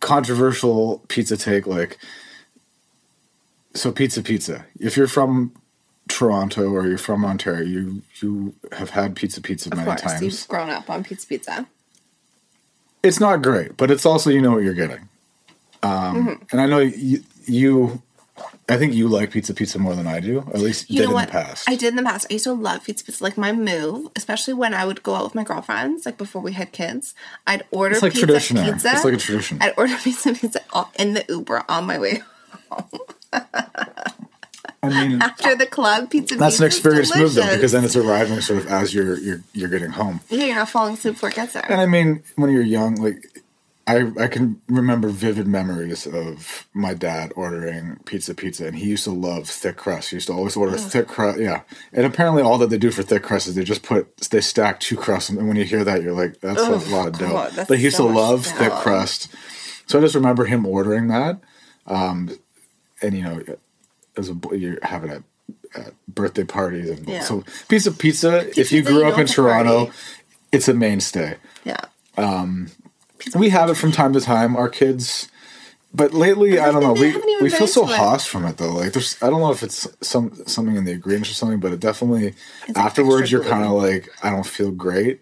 controversial 0.00 1.02
pizza 1.08 1.36
take, 1.36 1.66
like 1.66 1.98
so 3.74 3.92
pizza 3.92 4.22
pizza. 4.22 4.66
If 4.78 4.96
you're 4.96 5.08
from 5.08 5.52
Toronto 6.08 6.70
or 6.70 6.86
you're 6.86 6.98
from 6.98 7.24
Ontario, 7.24 7.64
you 7.64 8.02
you 8.20 8.54
have 8.72 8.90
had 8.90 9.16
pizza 9.16 9.40
pizza 9.40 9.68
Of 9.70 9.76
many 9.76 9.86
course, 9.86 10.00
times. 10.02 10.22
you've 10.22 10.48
grown 10.48 10.70
up 10.70 10.88
on 10.90 11.02
pizza 11.04 11.26
pizza. 11.26 11.66
it's 13.02 13.20
not 13.20 13.42
great, 13.42 13.76
but 13.76 13.90
it's 13.90 14.06
also 14.06 14.30
you 14.30 14.40
know 14.40 14.52
what 14.52 14.62
you're 14.62 14.74
getting. 14.74 15.08
Um, 15.82 16.14
Mm-hmm. 16.14 16.42
And 16.52 16.60
I 16.60 16.66
know 16.66 16.78
you, 16.78 17.22
you, 17.46 18.02
I 18.70 18.76
think 18.78 18.94
you 18.94 19.06
like 19.08 19.30
pizza 19.30 19.52
pizza 19.52 19.78
more 19.78 19.94
than 19.94 20.06
I 20.06 20.20
do. 20.20 20.38
Or 20.38 20.54
at 20.56 20.60
least 20.60 20.88
You 20.90 20.98
did 20.98 21.04
know 21.04 21.10
in 21.10 21.14
what? 21.14 21.26
the 21.26 21.32
past. 21.32 21.68
I 21.68 21.76
did 21.76 21.88
in 21.88 21.96
the 21.96 22.02
past. 22.02 22.26
I 22.30 22.34
used 22.34 22.44
to 22.44 22.54
love 22.54 22.84
pizza 22.84 23.04
pizza. 23.04 23.22
Like 23.22 23.36
my 23.36 23.52
move, 23.52 24.08
especially 24.16 24.54
when 24.54 24.72
I 24.72 24.86
would 24.86 25.02
go 25.02 25.14
out 25.14 25.24
with 25.24 25.34
my 25.34 25.44
girlfriends, 25.44 26.06
like 26.06 26.16
before 26.16 26.40
we 26.40 26.52
had 26.52 26.72
kids, 26.72 27.14
I'd 27.46 27.64
order 27.70 27.94
It's 27.96 28.02
like 28.02 28.12
pizza 28.12 28.26
tradition. 28.26 28.56
It's 28.58 28.84
like 28.84 29.12
a 29.12 29.16
tradition. 29.18 29.58
I'd 29.60 29.74
order 29.76 29.94
pizza 30.02 30.32
pizza 30.32 30.60
in 30.98 31.12
the 31.14 31.24
Uber 31.28 31.64
on 31.68 31.84
my 31.84 31.98
way 31.98 32.22
I 34.82 35.08
mean, 35.08 35.22
after 35.22 35.56
the 35.56 35.66
club. 35.66 36.10
Pizza 36.10 36.36
that's 36.36 36.60
an 36.60 36.66
experience 36.66 37.08
experienced 37.08 37.36
move 37.36 37.44
though, 37.46 37.54
because 37.54 37.72
then 37.72 37.84
it's 37.84 37.96
arriving 37.96 38.40
sort 38.40 38.60
of 38.60 38.66
as 38.66 38.94
you're 38.94 39.18
you're 39.18 39.42
you're 39.52 39.68
getting 39.68 39.90
home. 39.90 40.20
yeah, 40.28 40.44
you're 40.44 40.54
not 40.56 40.68
falling 40.68 40.94
asleep 40.94 41.14
before 41.14 41.30
it 41.30 41.36
gets 41.36 41.56
And. 41.56 41.80
I 41.80 41.86
mean, 41.86 42.22
when 42.36 42.50
you're 42.50 42.62
young, 42.62 42.96
like 42.96 43.42
I 43.86 44.10
I 44.18 44.28
can 44.28 44.60
remember 44.68 45.08
vivid 45.08 45.46
memories 45.46 46.06
of 46.06 46.66
my 46.72 46.94
dad 46.94 47.32
ordering 47.36 47.98
pizza 48.04 48.34
pizza, 48.34 48.66
and 48.66 48.76
he 48.76 48.86
used 48.86 49.04
to 49.04 49.10
love 49.10 49.48
thick 49.48 49.76
crust. 49.76 50.10
He 50.10 50.16
used 50.16 50.28
to 50.28 50.32
always 50.32 50.56
order 50.56 50.76
thick 50.76 51.08
crust. 51.08 51.38
Yeah, 51.38 51.62
and 51.92 52.06
apparently 52.06 52.42
all 52.42 52.58
that 52.58 52.70
they 52.70 52.78
do 52.78 52.90
for 52.90 53.02
thick 53.02 53.22
crust 53.22 53.46
is 53.46 53.54
they 53.54 53.64
just 53.64 53.82
put 53.82 54.16
they 54.30 54.40
stack 54.40 54.80
two 54.80 54.96
crusts, 54.96 55.28
and 55.28 55.46
when 55.48 55.56
you 55.56 55.64
hear 55.64 55.84
that, 55.84 56.02
you're 56.02 56.12
like, 56.12 56.40
that's 56.40 56.60
Ugh, 56.62 56.82
a 56.86 56.90
lot 56.90 57.08
of 57.08 57.18
dough. 57.18 57.28
God, 57.28 57.66
but 57.68 57.78
he 57.78 57.84
used 57.84 57.96
so 57.96 58.06
to 58.06 58.12
much 58.12 58.22
love 58.22 58.46
thick 58.46 58.72
crust. 58.72 59.28
So 59.86 59.98
I 59.98 60.02
just 60.02 60.14
remember 60.14 60.46
him 60.46 60.64
ordering 60.64 61.08
that, 61.08 61.40
um, 61.86 62.30
and 63.04 63.16
you 63.16 63.22
know, 63.22 63.42
as 64.16 64.28
a 64.28 64.34
boy, 64.34 64.52
you're 64.54 64.78
having 64.82 65.10
a, 65.10 65.22
at 65.78 65.92
birthday 66.08 66.44
parties, 66.44 66.88
and 66.90 67.06
Yeah. 67.08 67.20
so 67.22 67.44
pizza 67.68 67.90
pizza. 67.92 68.48
if 68.58 68.72
you 68.72 68.82
grew 68.82 69.04
up 69.06 69.18
in 69.18 69.26
Toronto, 69.26 69.86
party. 69.86 69.98
it's 70.52 70.68
a 70.68 70.74
mainstay 70.74 71.36
Yeah. 71.64 71.80
we 73.34 73.48
have 73.50 73.70
it 73.70 73.74
from 73.76 73.92
time 73.92 74.12
to 74.12 74.20
time. 74.20 74.56
Our 74.56 74.68
kids, 74.68 75.28
but 75.92 76.12
lately 76.14 76.58
I 76.58 76.70
don't 76.72 76.82
know. 76.82 76.92
We 76.92 77.16
we 77.40 77.50
feel 77.50 77.66
so 77.66 77.84
hosed 77.86 78.28
from 78.28 78.44
it 78.46 78.56
though. 78.56 78.72
Like 78.74 78.92
there's, 78.92 79.16
I 79.22 79.30
don't 79.30 79.40
know 79.40 79.50
if 79.52 79.62
it's 79.62 79.86
some 80.00 80.32
something 80.46 80.76
in 80.76 80.84
the 80.84 80.92
ingredients 80.92 81.30
or 81.30 81.34
something, 81.34 81.60
but 81.60 81.72
it 81.72 81.80
definitely 81.80 82.34
like 82.68 82.76
afterwards 82.76 83.30
you're 83.32 83.44
kind 83.44 83.64
of 83.64 83.72
like 83.72 84.10
I 84.22 84.30
don't 84.30 84.46
feel 84.46 84.70
great. 84.70 85.20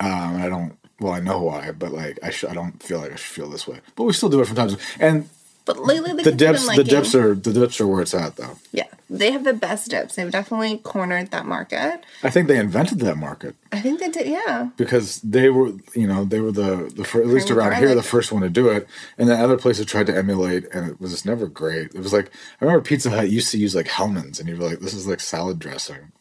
Um, 0.00 0.36
I 0.42 0.48
don't. 0.48 0.76
Well, 1.00 1.12
I 1.12 1.20
know 1.20 1.42
why, 1.42 1.72
but 1.72 1.92
like 1.92 2.18
I 2.22 2.30
should. 2.30 2.48
I 2.50 2.54
don't 2.54 2.82
feel 2.82 3.00
like 3.00 3.12
I 3.12 3.16
should 3.16 3.34
feel 3.34 3.50
this 3.50 3.66
way. 3.68 3.80
But 3.96 4.04
we 4.04 4.12
still 4.12 4.28
do 4.30 4.40
it 4.40 4.46
from 4.46 4.56
time 4.56 4.68
to 4.68 4.76
time. 4.76 4.84
And 5.00 5.28
But 5.66 5.78
lately, 5.84 6.12
the, 6.14 6.22
the 6.22 6.30
kids 6.30 6.42
have 6.42 6.54
dips, 6.54 6.76
the 6.76 6.84
dips 6.84 7.14
are 7.14 7.34
the 7.34 7.52
dips 7.52 7.80
are 7.80 7.86
where 7.86 8.00
it's 8.00 8.14
at 8.14 8.36
though. 8.36 8.56
yeah, 8.72 8.86
they 9.10 9.32
have 9.32 9.42
the 9.44 9.52
best 9.52 9.90
dips. 9.90 10.14
They've 10.14 10.30
definitely 10.30 10.78
cornered 10.78 11.30
that 11.32 11.44
market. 11.44 12.04
I 12.22 12.30
think 12.30 12.46
they 12.48 12.56
invented 12.58 13.00
that 13.00 13.16
market. 13.16 13.56
I 13.72 13.80
think 13.80 13.98
they 14.00 14.08
did. 14.08 14.28
Yeah. 14.28 14.70
because 14.76 15.20
they 15.22 15.50
were 15.50 15.72
you 15.94 16.06
know 16.06 16.24
they 16.24 16.40
were 16.40 16.52
the 16.52 16.90
the 16.96 17.04
fir- 17.04 17.20
at 17.20 17.26
least 17.26 17.50
around 17.50 17.74
here 17.76 17.94
the 17.94 18.02
first 18.02 18.30
one 18.32 18.42
to 18.42 18.48
do 18.48 18.68
it 18.68 18.86
and 19.18 19.28
then 19.28 19.38
other 19.40 19.58
places 19.58 19.84
tried 19.86 20.06
to 20.06 20.16
emulate 20.16 20.64
and 20.72 20.88
it 20.90 21.00
was 21.00 21.10
just 21.10 21.26
never 21.26 21.46
great 21.46 21.88
it 21.94 21.98
was 21.98 22.12
like 22.12 22.26
i 22.60 22.64
remember 22.64 22.80
pizza 22.82 23.10
hut 23.10 23.28
used 23.28 23.50
to 23.50 23.58
use 23.58 23.74
like 23.74 23.86
Hellmann's 23.88 24.38
and 24.40 24.48
you 24.48 24.56
were 24.56 24.68
like 24.70 24.78
this 24.80 24.94
is 24.94 25.06
like 25.06 25.20
salad 25.20 25.58
dressing 25.58 26.12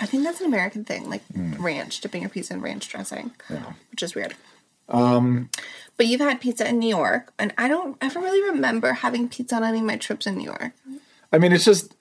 I 0.00 0.06
think 0.06 0.22
that's 0.22 0.40
an 0.40 0.46
American 0.46 0.84
thing, 0.84 1.08
like 1.10 1.22
Hmm. 1.34 1.54
ranch, 1.60 2.00
dipping 2.00 2.22
your 2.22 2.30
pizza 2.30 2.52
in 2.54 2.60
ranch 2.60 2.88
dressing, 2.88 3.30
yeah 3.50 3.72
which 3.90 4.02
is 4.02 4.14
weird. 4.14 4.34
Um, 4.88 5.50
but 5.96 6.06
you've 6.06 6.20
had 6.20 6.40
pizza 6.40 6.68
in 6.68 6.78
New 6.78 6.88
York, 6.88 7.32
and 7.38 7.52
I 7.58 7.68
don't 7.68 7.96
ever 8.00 8.20
really 8.20 8.50
remember 8.50 8.92
having 8.92 9.28
pizza 9.28 9.56
on 9.56 9.64
any 9.64 9.78
of 9.80 9.84
my 9.84 9.96
trips 9.96 10.26
in 10.26 10.36
New 10.38 10.44
York. 10.44 10.72
i 11.32 11.38
mean 11.38 11.52
it's 11.52 11.64
just 11.64 11.94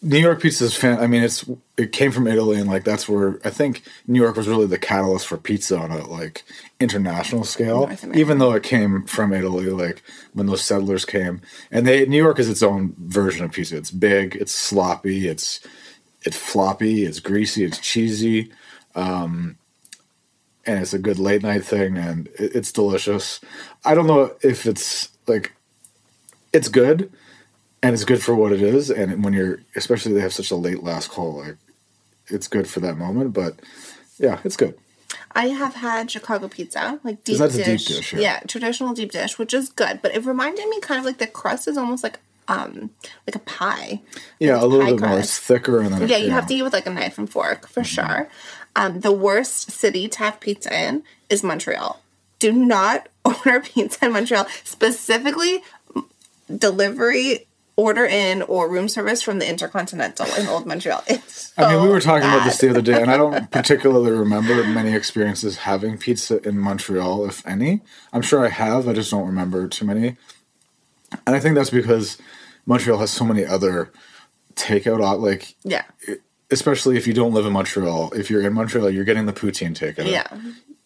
new 0.00 0.18
york 0.18 0.40
pizza 0.40 0.64
is 0.64 0.74
fan 0.74 0.98
i 0.98 1.06
mean 1.06 1.22
it's 1.22 1.44
it 1.76 1.92
came 1.92 2.10
from 2.10 2.26
italy 2.26 2.58
and 2.58 2.68
like 2.68 2.82
that's 2.84 3.08
where 3.08 3.38
i 3.44 3.50
think 3.50 3.82
new 4.08 4.20
york 4.20 4.34
was 4.34 4.48
really 4.48 4.66
the 4.66 4.78
catalyst 4.78 5.26
for 5.28 5.36
pizza 5.36 5.78
on 5.78 5.90
a 5.92 6.04
like 6.08 6.42
international 6.80 7.44
scale 7.44 7.88
even 8.14 8.38
though 8.38 8.52
it 8.52 8.62
came 8.62 9.04
from 9.06 9.32
italy 9.32 9.66
like 9.66 10.02
when 10.32 10.46
those 10.46 10.62
settlers 10.64 11.04
came. 11.04 11.40
And 11.70 11.86
they 11.86 12.06
new 12.06 12.16
york 12.16 12.38
is 12.38 12.48
its 12.48 12.62
own 12.62 12.94
version 12.98 13.44
of 13.44 13.52
pizza. 13.52 13.76
It's 13.76 13.90
big 13.90 14.36
it's 14.36 14.52
sloppy 14.52 15.28
it's 15.28 15.60
it's 16.22 16.36
floppy 16.36 17.04
it's 17.04 17.20
greasy 17.20 17.64
it's 17.64 17.78
cheesy. 17.78 18.50
Um 18.94 19.56
and 20.66 20.80
it's 20.80 20.92
a 20.92 20.98
good 20.98 21.18
late 21.18 21.42
night 21.42 21.64
thing 21.64 21.96
and 21.96 22.28
it's 22.34 22.72
delicious 22.72 23.40
i 23.84 23.94
don't 23.94 24.06
know 24.06 24.34
if 24.42 24.66
it's 24.66 25.10
like 25.26 25.52
it's 26.52 26.68
good 26.68 27.10
and 27.82 27.94
it's 27.94 28.04
good 28.04 28.22
for 28.22 28.34
what 28.34 28.52
it 28.52 28.62
is 28.62 28.90
and 28.90 29.24
when 29.24 29.32
you're 29.32 29.60
especially 29.76 30.12
they 30.12 30.20
have 30.20 30.32
such 30.32 30.50
a 30.50 30.56
late 30.56 30.82
last 30.82 31.10
call 31.10 31.38
like 31.38 31.56
it's 32.28 32.48
good 32.48 32.68
for 32.68 32.80
that 32.80 32.96
moment 32.96 33.32
but 33.32 33.60
yeah 34.18 34.40
it's 34.44 34.56
good 34.56 34.78
I 35.34 35.48
have 35.48 35.74
had 35.76 36.10
Chicago 36.10 36.48
pizza, 36.48 37.00
like 37.04 37.24
deep 37.24 37.38
that's 37.38 37.54
a 37.54 37.64
dish. 37.64 37.86
deep 37.86 37.96
dish, 37.96 38.12
yeah. 38.12 38.20
yeah, 38.20 38.40
traditional 38.40 38.92
deep 38.92 39.12
dish, 39.12 39.38
which 39.38 39.54
is 39.54 39.70
good. 39.70 40.00
But 40.02 40.14
it 40.14 40.26
reminded 40.26 40.68
me 40.68 40.80
kind 40.80 40.98
of 40.98 41.04
like 41.06 41.18
the 41.18 41.26
crust 41.26 41.66
is 41.68 41.78
almost 41.78 42.02
like 42.02 42.20
um 42.48 42.90
like 43.26 43.34
a 43.36 43.40
pie. 43.40 44.00
yeah 44.38 44.54
Like 44.54 44.62
a 44.62 44.66
little 44.66 44.86
bit 44.86 45.00
more 45.00 45.08
crust. 45.10 45.24
it's 45.24 45.38
thicker 45.38 45.80
and 45.80 45.92
then 45.94 46.08
Yeah, 46.08 46.16
you 46.18 46.30
have 46.30 46.46
to 46.48 46.54
eat 46.54 46.62
with 46.62 46.72
like 46.72 46.86
a 46.86 46.90
knife 46.90 47.18
and 47.18 47.30
fork 47.30 47.68
for 47.68 47.80
Mm-hmm. 47.82 48.06
sure. 48.06 48.28
Um, 48.74 49.00
the 49.00 49.12
worst 49.12 49.70
city 49.70 50.08
to 50.08 50.18
have 50.20 50.40
pizza 50.40 50.74
in 50.74 51.02
is 51.28 51.42
Montreal. 51.42 52.00
Do 52.38 52.52
not 52.52 53.08
order 53.24 53.60
pizza 53.60 54.06
in 54.06 54.12
Montreal, 54.12 54.46
specifically 54.64 55.62
delivery, 56.54 57.46
order 57.76 58.04
in, 58.04 58.42
or 58.42 58.68
room 58.68 58.88
service 58.88 59.22
from 59.22 59.38
the 59.38 59.48
Intercontinental 59.48 60.26
in 60.38 60.46
Old 60.46 60.66
Montreal. 60.66 61.02
It's 61.06 61.52
I 61.56 61.72
mean, 61.74 61.82
we 61.82 61.88
were 61.88 62.00
talking 62.00 62.28
about 62.28 62.44
this 62.44 62.58
the 62.58 62.70
other 62.70 62.82
day, 62.82 63.00
and 63.00 63.10
I 63.10 63.16
don't 63.16 63.50
particularly 63.50 64.10
remember 64.12 64.62
many 64.64 64.94
experiences 64.94 65.58
having 65.58 65.98
pizza 65.98 66.46
in 66.46 66.58
Montreal, 66.58 67.26
if 67.26 67.46
any. 67.46 67.80
I'm 68.12 68.22
sure 68.22 68.44
I 68.44 68.48
have, 68.48 68.88
I 68.88 68.92
just 68.92 69.10
don't 69.10 69.26
remember 69.26 69.68
too 69.68 69.84
many. 69.84 70.16
And 71.26 71.34
I 71.36 71.40
think 71.40 71.54
that's 71.54 71.70
because 71.70 72.18
Montreal 72.66 72.98
has 72.98 73.10
so 73.10 73.24
many 73.24 73.44
other 73.44 73.90
takeout, 74.54 75.20
like 75.20 75.54
Yeah, 75.64 75.84
especially 76.50 76.96
if 76.96 77.06
you 77.06 77.14
don't 77.14 77.32
live 77.34 77.46
in 77.46 77.52
Montreal. 77.52 78.12
If 78.12 78.30
you're 78.30 78.42
in 78.42 78.52
Montreal, 78.52 78.90
you're 78.90 79.04
getting 79.04 79.26
the 79.26 79.32
poutine 79.32 79.74
takeout. 79.74 80.10
yeah, 80.10 80.26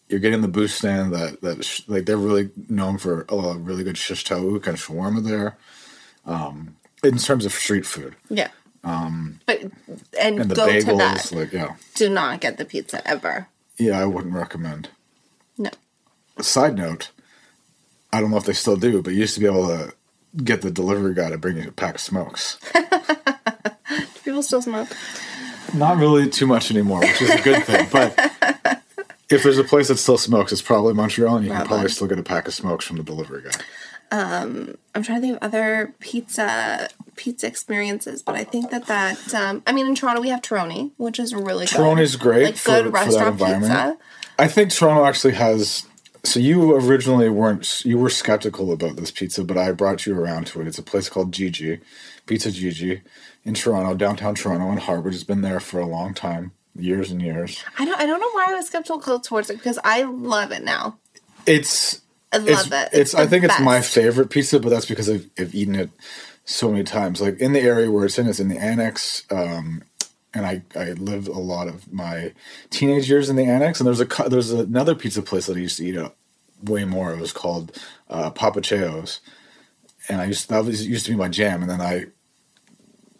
you're 0.09 0.19
getting 0.19 0.41
the 0.41 0.47
boost 0.47 0.77
stand 0.77 1.13
that 1.13 1.41
that 1.41 1.63
sh- 1.65 1.81
like 1.87 2.05
they're 2.05 2.17
really 2.17 2.49
known 2.69 2.97
for 2.97 3.25
a 3.29 3.35
lot 3.35 3.55
of 3.55 3.65
really 3.67 3.83
good 3.83 3.97
shish 3.97 4.23
taouk 4.23 4.67
and 4.67 4.77
shawarma 4.77 5.23
there. 5.23 5.57
Um, 6.25 6.75
in 7.03 7.17
terms 7.17 7.45
of 7.45 7.53
street 7.53 7.85
food 7.85 8.15
yeah. 8.29 8.49
Um, 8.83 9.39
but 9.45 9.61
and, 10.19 10.39
and 10.39 10.51
the 10.51 10.55
go 10.55 10.65
to 10.67 10.71
bagels, 10.73 11.29
that. 11.29 11.31
like 11.33 11.51
yeah, 11.53 11.75
Do 11.95 12.09
not 12.09 12.39
get 12.41 12.57
the 12.57 12.65
pizza 12.65 13.05
ever. 13.07 13.47
yeah, 13.77 13.99
I 13.99 14.05
wouldn't 14.05 14.33
recommend. 14.33 14.89
No. 15.57 15.69
Side 16.41 16.75
note, 16.77 17.09
I 18.13 18.21
don't 18.21 18.31
know 18.31 18.37
if 18.37 18.45
they 18.45 18.53
still 18.53 18.77
do, 18.77 19.01
but 19.01 19.13
you 19.13 19.19
used 19.21 19.33
to 19.35 19.39
be 19.41 19.45
able 19.45 19.67
to 19.67 19.93
get 20.43 20.61
the 20.61 20.71
delivery 20.71 21.13
guy 21.13 21.29
to 21.29 21.37
bring 21.37 21.57
you 21.57 21.67
a 21.69 21.71
pack 21.71 21.95
of 21.95 22.01
smokes. 22.01 22.59
People 24.23 24.43
still 24.43 24.61
smoke. 24.61 24.89
Not 25.73 25.97
really 25.97 26.29
too 26.29 26.47
much 26.47 26.71
anymore, 26.71 26.99
which 26.99 27.21
is 27.21 27.29
a 27.29 27.41
good 27.41 27.63
thing. 27.63 27.87
But 27.91 28.15
if 29.29 29.43
there's 29.43 29.57
a 29.57 29.63
place 29.63 29.89
that 29.89 29.97
still 29.97 30.17
smokes, 30.17 30.51
it's 30.51 30.61
probably 30.61 30.93
Montreal, 30.93 31.37
and 31.37 31.45
you 31.45 31.51
can 31.51 31.65
Probably. 31.65 31.89
still 31.89 32.07
get 32.07 32.17
a 32.19 32.23
pack 32.23 32.47
of 32.47 32.53
smokes 32.53 32.85
from 32.85 32.97
the 32.97 33.03
delivery 33.03 33.43
guy. 33.43 33.51
I'm 34.11 35.03
trying 35.03 35.17
to 35.17 35.21
think 35.21 35.37
of 35.37 35.43
other 35.43 35.93
pizza 35.99 36.87
pizza 37.17 37.47
experiences, 37.47 38.21
but 38.21 38.35
I 38.35 38.43
think 38.43 38.71
that 38.71 38.85
that 38.87 39.33
um, 39.33 39.63
I 39.67 39.73
mean 39.73 39.87
in 39.87 39.95
Toronto 39.95 40.21
we 40.21 40.29
have 40.29 40.41
Terroni, 40.41 40.91
which 40.97 41.19
is 41.19 41.33
really 41.35 41.65
good. 41.65 41.75
Terroni's 41.75 42.15
great 42.15 42.45
like 42.45 42.55
for- 42.57 42.71
good 42.71 42.85
for 42.85 42.91
restaurant 42.91 43.37
pizza. 43.37 43.97
I 44.39 44.47
think 44.47 44.71
Toronto 44.71 45.03
actually 45.05 45.33
has. 45.33 45.85
So 46.27 46.41
you 46.41 46.75
originally 46.75 47.29
weren't 47.29 47.85
you 47.85 47.97
were 47.97 48.09
skeptical 48.09 48.73
about 48.73 48.97
this 48.97 49.11
pizza, 49.11 49.45
but 49.45 49.57
I 49.57 49.71
brought 49.71 50.05
you 50.05 50.13
around 50.19 50.47
to 50.47 50.59
it. 50.59 50.67
It's 50.67 50.77
a 50.77 50.83
place 50.83 51.07
called 51.07 51.31
Gigi, 51.31 51.79
Pizza 52.25 52.51
Gigi, 52.51 53.01
in 53.45 53.53
Toronto, 53.53 53.95
downtown 53.95 54.35
Toronto, 54.35 54.69
in 54.69 54.77
Harbord. 54.77 55.13
It's 55.13 55.23
been 55.23 55.39
there 55.39 55.61
for 55.61 55.79
a 55.79 55.85
long 55.85 56.13
time, 56.13 56.51
years 56.75 57.11
and 57.11 57.21
years. 57.21 57.63
I 57.79 57.85
don't 57.85 57.97
I 57.97 58.05
don't 58.05 58.19
know 58.19 58.29
why 58.31 58.47
I 58.49 58.55
was 58.55 58.67
skeptical 58.67 59.21
towards 59.21 59.49
it 59.49 59.53
because 59.53 59.79
I 59.85 60.03
love 60.03 60.51
it 60.51 60.65
now. 60.65 60.97
It's 61.45 62.01
I 62.33 62.39
love 62.39 62.49
it's, 62.49 62.71
it. 62.71 62.89
it's, 62.91 63.15
I 63.15 63.23
the 63.23 63.29
think 63.29 63.45
it's 63.45 63.61
my 63.61 63.79
favorite 63.79 64.29
pizza, 64.29 64.59
but 64.59 64.67
that's 64.67 64.85
because 64.85 65.09
I've, 65.09 65.29
I've 65.39 65.55
eaten 65.55 65.75
it 65.75 65.91
so 66.43 66.69
many 66.69 66.83
times. 66.83 67.21
Like 67.21 67.39
in 67.39 67.53
the 67.53 67.61
area 67.61 67.89
where 67.89 68.03
it's 68.03 68.19
in, 68.19 68.27
it's 68.27 68.41
in 68.41 68.49
the 68.49 68.57
annex. 68.57 69.23
Um, 69.31 69.81
and 70.33 70.45
I, 70.45 70.61
I 70.75 70.91
lived 70.91 71.29
a 71.29 71.39
lot 71.39 71.67
of 71.67 71.91
my 71.91 72.33
teenage 72.69 73.09
years 73.09 73.29
in 73.29 73.37
the 73.37 73.45
annex. 73.45 73.79
And 73.79 73.87
there's 73.87 74.01
a 74.01 74.29
there's 74.29 74.51
another 74.51 74.93
pizza 74.93 75.21
place 75.21 75.45
that 75.47 75.55
I 75.57 75.61
used 75.61 75.77
to 75.77 75.85
eat 75.85 75.95
at 75.95 76.16
way 76.63 76.85
more. 76.85 77.13
It 77.13 77.19
was 77.19 77.33
called 77.33 77.77
uh, 78.09 78.29
Papa 78.31 78.61
Ceo's, 78.61 79.19
and 80.09 80.21
I 80.21 80.25
used 80.25 80.49
that 80.49 80.65
was 80.65 80.87
used 80.87 81.05
to 81.05 81.11
be 81.11 81.17
my 81.17 81.29
jam. 81.29 81.61
And 81.61 81.69
then 81.69 81.81
I 81.81 82.05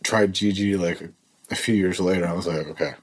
tried 0.04 0.34
Gigi 0.34 0.76
like 0.76 1.02
a 1.52 1.56
few 1.56 1.76
years 1.76 2.00
later. 2.00 2.24
And 2.24 2.32
I 2.32 2.36
was 2.36 2.48
like, 2.48 2.68
okay, 2.68 2.94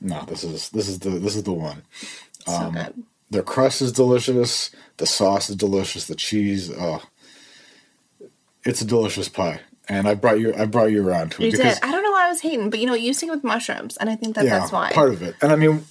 no, 0.00 0.24
this 0.24 0.44
is 0.44 0.70
this 0.70 0.88
is 0.88 1.00
the 1.00 1.10
this 1.10 1.36
is 1.36 1.42
the 1.42 1.52
one. 1.52 1.82
So 2.46 2.52
um, 2.52 2.74
good. 2.74 2.94
Their 3.30 3.42
crust 3.42 3.80
is 3.80 3.92
delicious. 3.92 4.70
The 4.96 5.06
sauce 5.06 5.50
is 5.50 5.56
delicious. 5.56 6.06
The 6.06 6.16
cheese, 6.16 6.70
oh, 6.76 7.02
it's 8.64 8.80
a 8.80 8.84
delicious 8.84 9.28
pie. 9.28 9.60
And 9.88 10.08
I 10.08 10.14
brought 10.14 10.40
you, 10.40 10.54
I 10.54 10.66
brought 10.66 10.90
you 10.90 11.06
around 11.06 11.32
to 11.32 11.42
it 11.42 11.46
You 11.46 11.52
because 11.52 11.74
did. 11.74 11.84
I 11.84 11.92
don't 11.92 12.02
know 12.02 12.10
why 12.10 12.26
I 12.26 12.28
was 12.28 12.40
hating, 12.40 12.70
but 12.70 12.78
you 12.80 12.86
know, 12.86 12.94
you 12.94 13.12
sing 13.12 13.28
with 13.30 13.42
mushrooms, 13.42 13.96
and 13.96 14.10
I 14.10 14.16
think 14.16 14.36
that 14.36 14.44
yeah, 14.44 14.58
that's 14.58 14.72
why. 14.72 14.92
part 14.92 15.12
of 15.12 15.22
it. 15.22 15.36
And 15.40 15.50
I 15.50 15.56
mean, 15.56 15.84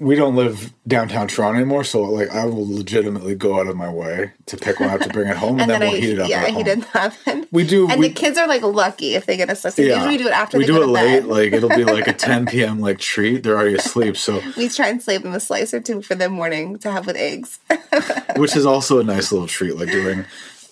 we 0.00 0.16
don't 0.16 0.34
live 0.34 0.72
downtown 0.86 1.28
Toronto 1.28 1.56
anymore, 1.58 1.84
so 1.84 2.02
like 2.02 2.30
I 2.30 2.44
will 2.46 2.68
legitimately 2.68 3.34
go 3.36 3.58
out 3.60 3.66
of 3.68 3.76
my 3.76 3.88
way 3.88 4.32
to 4.46 4.56
pick 4.56 4.80
one 4.80 4.90
up 4.90 5.00
to 5.00 5.08
bring 5.08 5.28
it 5.28 5.36
home, 5.36 5.52
and, 5.60 5.62
and 5.62 5.70
then, 5.70 5.80
then 5.80 5.88
we'll 5.90 5.98
I 5.98 6.00
heat 6.00 6.10
it 6.14 6.18
up. 6.18 6.28
yeah, 6.28 6.38
at 6.40 6.44
I 6.44 6.48
home. 6.50 6.56
heated 6.64 6.82
the 6.82 7.04
oven. 7.04 7.48
We 7.52 7.64
do- 7.66 7.88
and 7.88 8.00
we- 8.00 8.08
the 8.08 8.14
kids 8.14 8.36
are 8.38 8.46
like 8.48 8.62
lucky 8.62 9.14
if 9.14 9.26
they 9.26 9.36
get 9.36 9.48
a 9.50 9.54
slice. 9.56 9.76
We 9.78 9.92
usually 9.94 10.16
do 10.18 10.26
it 10.26 10.32
after 10.32 10.58
we 10.58 10.66
do 10.66 10.82
it 10.82 10.86
late. 10.86 11.20
bed. 11.20 11.26
Like 11.26 11.52
it'll 11.52 11.68
be 11.68 11.84
like 11.84 12.08
a 12.08 12.12
10 12.14 12.46
p.m. 12.46 12.80
like 12.80 12.98
treat. 12.98 13.42
They're 13.44 13.56
already 13.56 13.76
asleep, 13.76 14.16
so 14.16 14.40
we 14.56 14.68
try 14.68 14.88
and 14.88 15.00
save 15.02 15.22
them 15.22 15.32
a 15.34 15.40
slice 15.40 15.72
or 15.72 15.80
two 15.80 16.02
for 16.02 16.14
the 16.14 16.28
morning 16.28 16.78
to 16.80 16.90
have 16.90 17.06
with 17.06 17.16
eggs. 17.16 17.58
which 18.36 18.56
is 18.56 18.66
also 18.66 18.98
a 19.00 19.04
nice 19.04 19.30
little 19.32 19.46
treat. 19.46 19.76
Like 19.76 19.90
doing 19.90 20.24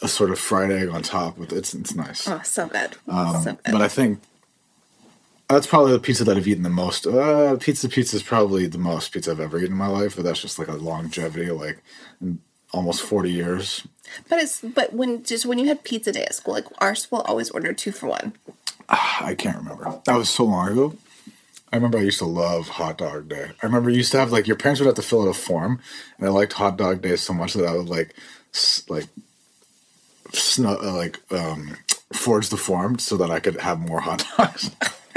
a 0.03 0.09
sort 0.09 0.31
of 0.33 0.39
fried 0.41 0.73
egg 0.73 0.89
on 0.89 1.01
top 1.03 1.39
with 1.39 1.53
it's 1.53 1.75
it's 1.75 1.95
nice. 1.95 2.27
oh, 2.27 2.41
so 2.43 2.67
good. 2.67 2.97
Um, 3.07 3.41
so 3.43 3.53
good. 3.53 3.71
But 3.73 3.83
I 3.83 3.89
think 3.89 4.21
that's 5.53 5.67
probably 5.67 5.93
the 5.93 5.99
pizza 5.99 6.25
that 6.25 6.37
I've 6.37 6.47
eaten 6.49 6.62
the 6.62 6.71
most. 6.71 7.07
Uh, 7.07 7.57
pizza 7.57 7.88
pizza 7.88 8.17
is 8.17 8.23
probably 8.23 8.67
the 8.67 8.79
most 8.79 9.12
pizza 9.12 9.31
I've 9.31 9.41
ever 9.41 9.59
eaten 9.59 9.73
in 9.73 9.79
my 9.79 9.88
life, 9.88 10.17
but 10.17 10.25
that's 10.25 10.43
just 10.43 10.59
like 10.59 10.69
a 10.69 10.73
longevity, 10.73 11.51
like 11.51 11.83
almost 12.73 13.03
40 13.03 13.31
years. 13.31 13.87
But 14.29 14.41
it's 14.41 14.61
but 14.61 14.93
when 14.93 15.23
just 15.23 15.47
when 15.47 15.59
you 15.59 15.67
had 15.67 15.85
pizza 15.85 16.12
day 16.12 16.25
at 16.25 16.35
school, 16.35 16.55
like 16.55 16.67
our 16.79 16.95
school 16.95 17.21
always 17.23 17.51
ordered 17.51 17.79
two 17.79 17.93
for 17.93 18.09
one. 18.09 18.35
I 18.88 19.35
can't 19.38 19.57
remember. 19.57 20.01
That 20.05 20.17
was 20.17 20.29
so 20.29 20.45
long 20.45 20.69
ago. 20.69 20.97
I 21.73 21.77
remember 21.77 21.97
I 21.97 22.03
used 22.03 22.19
to 22.19 22.27
love 22.27 22.69
hot 22.69 22.99
dog 22.99 23.31
day. 23.31 23.53
I 23.62 23.67
remember 23.67 23.88
you 23.88 23.97
used 23.97 24.12
to 24.12 24.19
have 24.19 24.31
like 24.31 24.47
your 24.47 24.57
parents 24.57 24.81
would 24.81 24.87
have 24.87 24.97
to 24.97 25.03
fill 25.03 25.23
out 25.23 25.29
a 25.29 25.35
form, 25.35 25.81
and 26.19 26.27
I 26.27 26.31
liked 26.31 26.53
hot 26.53 26.77
dog 26.77 27.01
day 27.01 27.17
so 27.17 27.33
much 27.33 27.55
that 27.55 27.67
I 27.67 27.75
would 27.75 27.88
like 27.88 28.15
like 28.88 29.07
snu- 30.33 30.83
uh, 30.83 30.95
like 30.95 31.21
um 31.33 31.77
forge 32.12 32.51
the 32.51 32.59
form 32.59 32.99
so 32.99 33.17
that 33.17 33.31
I 33.31 33.41
could 33.41 33.61
have 33.61 33.81
more 33.81 34.01
hot 34.01 34.27
dogs. 34.37 34.71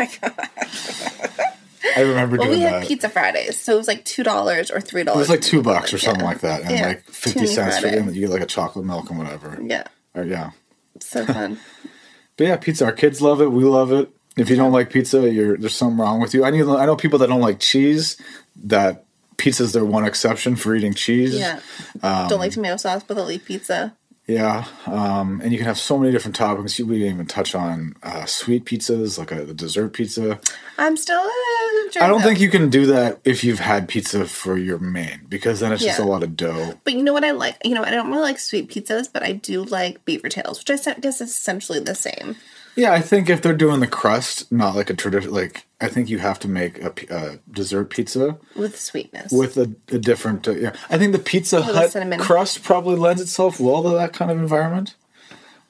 I 1.98 2.02
remember 2.02 2.38
Well, 2.38 2.48
doing 2.48 2.60
we 2.60 2.64
had 2.66 2.82
that. 2.82 2.88
pizza 2.88 3.10
Fridays, 3.10 3.60
so 3.60 3.74
it 3.74 3.78
was 3.78 3.88
like 3.88 4.04
two 4.06 4.24
dollars 4.24 4.72
or 4.72 4.82
three 4.82 5.04
dollars. 5.04 5.18
It 5.18 5.20
was 5.20 5.30
like 5.30 5.42
two 5.42 5.62
bucks 5.62 5.94
or 5.94 5.98
something 5.98 6.26
like 6.26 6.40
that, 6.42 6.62
and 6.62 6.72
Yeah. 6.72 6.88
like 6.88 7.04
fifty 7.06 7.46
cents 7.46 7.80
for. 7.80 7.88
You 7.88 8.22
get 8.22 8.30
like 8.32 8.42
a 8.42 8.46
chocolate 8.48 8.86
milk 8.86 9.10
and 9.10 9.20
whatever. 9.20 9.58
Yeah, 9.62 9.84
Or, 10.14 10.24
yeah, 10.24 10.52
so 11.00 11.26
fun. 11.26 11.60
but 12.38 12.48
yeah, 12.48 12.58
pizza. 12.58 12.86
Our 12.86 12.92
kids 12.92 13.22
love 13.22 13.40
it. 13.42 13.52
We 13.52 13.64
love 13.64 13.92
it. 13.94 14.10
If 14.36 14.50
you 14.50 14.56
don't 14.58 14.72
like 14.74 14.90
pizza, 14.90 15.30
you're 15.32 15.58
there's 15.58 15.76
something 15.76 15.98
wrong 16.00 16.20
with 16.20 16.34
you. 16.34 16.44
I 16.44 16.50
need. 16.50 16.64
I 16.64 16.86
know 16.86 16.96
people 16.98 17.20
that 17.20 17.28
don't 17.28 17.40
like 17.42 17.60
cheese. 17.60 18.18
That 18.66 19.06
pizza's 19.38 19.72
their 19.74 19.86
one 19.86 20.06
exception 20.06 20.56
for 20.56 20.76
eating 20.76 20.94
cheese. 20.94 21.36
Yeah, 21.38 21.60
Um, 22.02 22.28
don't 22.28 22.40
like 22.40 22.52
tomato 22.52 22.78
sauce, 22.78 23.04
but 23.08 23.14
they'll 23.14 23.30
eat 23.32 23.46
pizza. 23.46 23.96
Yeah, 24.28 24.66
um, 24.88 25.40
and 25.44 25.52
you 25.52 25.60
can 25.60 25.68
have 25.68 25.78
so 25.78 26.00
many 26.00 26.12
different 26.12 26.36
toppings. 26.36 26.80
We 26.80 26.98
didn't 26.98 27.14
even 27.14 27.26
touch 27.28 27.54
on 27.54 27.96
uh, 28.02 28.26
sweet 28.26 28.66
pizzas, 28.66 29.20
like 29.20 29.32
a, 29.32 29.46
the 29.46 29.54
dessert 29.54 29.94
pizza. 29.94 30.40
I'm 30.80 30.98
still. 30.98 31.20
Uh, 31.20 32.02
I 32.02 32.08
don't 32.08 32.24
think 32.24 32.40
you 32.40 32.50
can 32.50 32.72
do 32.72 32.88
that 32.88 33.20
if 33.24 33.44
you've 33.44 33.60
had 33.60 33.88
pizza 33.88 34.26
for 34.26 34.58
your 34.58 34.80
main, 34.80 35.22
because 35.30 35.60
then 35.60 35.72
it's 35.72 35.84
just 35.84 36.00
a 36.00 36.04
lot 36.04 36.24
of 36.24 36.36
dough. 36.36 36.74
But 36.84 36.94
you 36.94 37.04
know 37.04 37.14
what 37.14 37.24
I 37.24 37.32
like? 37.32 37.58
You 37.64 37.76
know, 37.76 37.84
I 37.84 37.92
don't 37.92 38.08
really 38.10 38.24
like 38.24 38.40
sweet 38.40 38.72
pizzas, 38.72 39.08
but 39.14 39.22
I 39.22 39.34
do 39.34 39.64
like 39.64 40.04
beaver 40.06 40.28
tails, 40.28 40.58
which 40.60 40.88
I 40.88 40.94
guess 40.96 41.22
is 41.22 41.30
essentially 41.30 41.80
the 41.80 41.96
same. 41.96 42.36
Yeah, 42.76 42.92
I 42.92 43.00
think 43.00 43.30
if 43.30 43.42
they're 43.42 43.56
doing 43.56 43.80
the 43.80 43.88
crust, 43.88 44.52
not 44.52 44.76
like 44.76 44.90
a 44.90 44.94
tradition, 44.94 45.32
like 45.32 45.66
I 45.80 45.88
think 45.88 46.10
you 46.10 46.20
have 46.20 46.40
to 46.40 46.50
make 46.50 46.82
a, 46.84 46.94
a 47.10 47.40
dessert 47.50 47.90
pizza 47.90 48.38
with 48.56 48.78
sweetness. 48.80 49.32
with 49.32 49.58
a, 49.58 49.74
a 49.90 49.98
different. 49.98 50.48
Uh, 50.48 50.52
yeah, 50.52 50.76
I 50.90 50.98
think 50.98 51.14
the 51.14 51.20
Pizza 51.20 51.62
Hut 51.62 51.92
cinnamon. 51.92 52.20
crust 52.20 52.64
probably 52.64 52.96
lends 52.98 53.22
itself 53.22 53.60
well 53.60 53.84
to 53.84 53.90
that 53.90 54.12
kind 54.14 54.30
of 54.30 54.38
environment. 54.38 54.96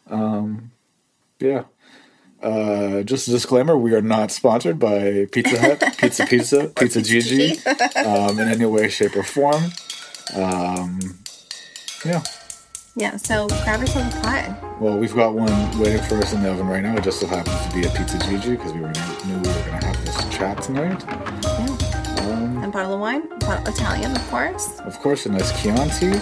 Um, 0.10 0.72
yeah. 1.40 1.64
Uh, 2.42 3.04
just 3.04 3.28
a 3.28 3.32
disclaimer: 3.32 3.78
we 3.78 3.94
are 3.94 4.02
not 4.02 4.32
sponsored 4.32 4.80
by 4.80 5.28
Pizza 5.32 5.60
Hut, 5.60 5.84
Pizza 5.98 6.26
Pizza, 6.26 6.68
Pizza 6.76 7.02
Gigi, 7.02 7.60
um, 7.98 8.40
in 8.40 8.48
any 8.48 8.66
way, 8.66 8.90
shape, 8.90 9.16
or 9.16 9.24
form. 9.24 9.64
Um, 10.36 11.20
yeah. 12.04 12.22
Yeah, 12.96 13.18
so 13.18 13.48
grab 13.48 13.82
yourself 13.82 14.16
a 14.16 14.22
pie. 14.22 14.76
Well, 14.80 14.98
we've 14.98 15.14
got 15.14 15.34
one 15.34 15.52
waiting 15.80 16.02
for 16.04 16.16
us 16.18 16.32
in 16.34 16.42
the 16.42 16.52
oven 16.52 16.68
right 16.68 16.82
now. 16.82 16.96
It 16.96 17.04
just 17.04 17.20
so 17.20 17.28
happens 17.28 17.60
to 17.68 17.74
be 17.74 17.86
a 17.86 17.90
Pizza 17.92 18.18
Gigi 18.20 18.52
because 18.52 18.74
we 18.74 18.80
were 18.80 18.88
knew 19.26 19.34
we 19.34 19.48
were 19.48 19.66
going 19.66 19.80
to 19.82 19.86
have 19.88 20.06
this 20.06 20.16
chat 20.36 20.62
tonight. 20.62 21.04
Yeah. 21.44 22.64
and 22.64 22.72
bottle 22.72 22.94
of 22.94 23.00
wine, 23.02 23.28
bottle 23.40 23.68
Italian, 23.74 24.16
of 24.16 24.28
course. 24.30 24.80
Of 24.80 24.98
course, 25.00 25.26
a 25.26 25.30
nice 25.30 25.52
Chianti. 25.62 26.14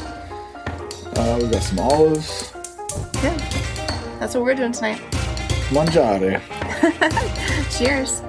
Uh, 1.15 1.39
we 1.41 1.47
got 1.47 1.61
some 1.61 1.79
olives. 1.79 2.51
Yeah, 3.21 3.37
that's 4.19 4.33
what 4.33 4.43
we're 4.43 4.55
doing 4.55 4.71
tonight. 4.71 4.99
Mangiare. 5.69 6.41
Cheers. 7.77 8.21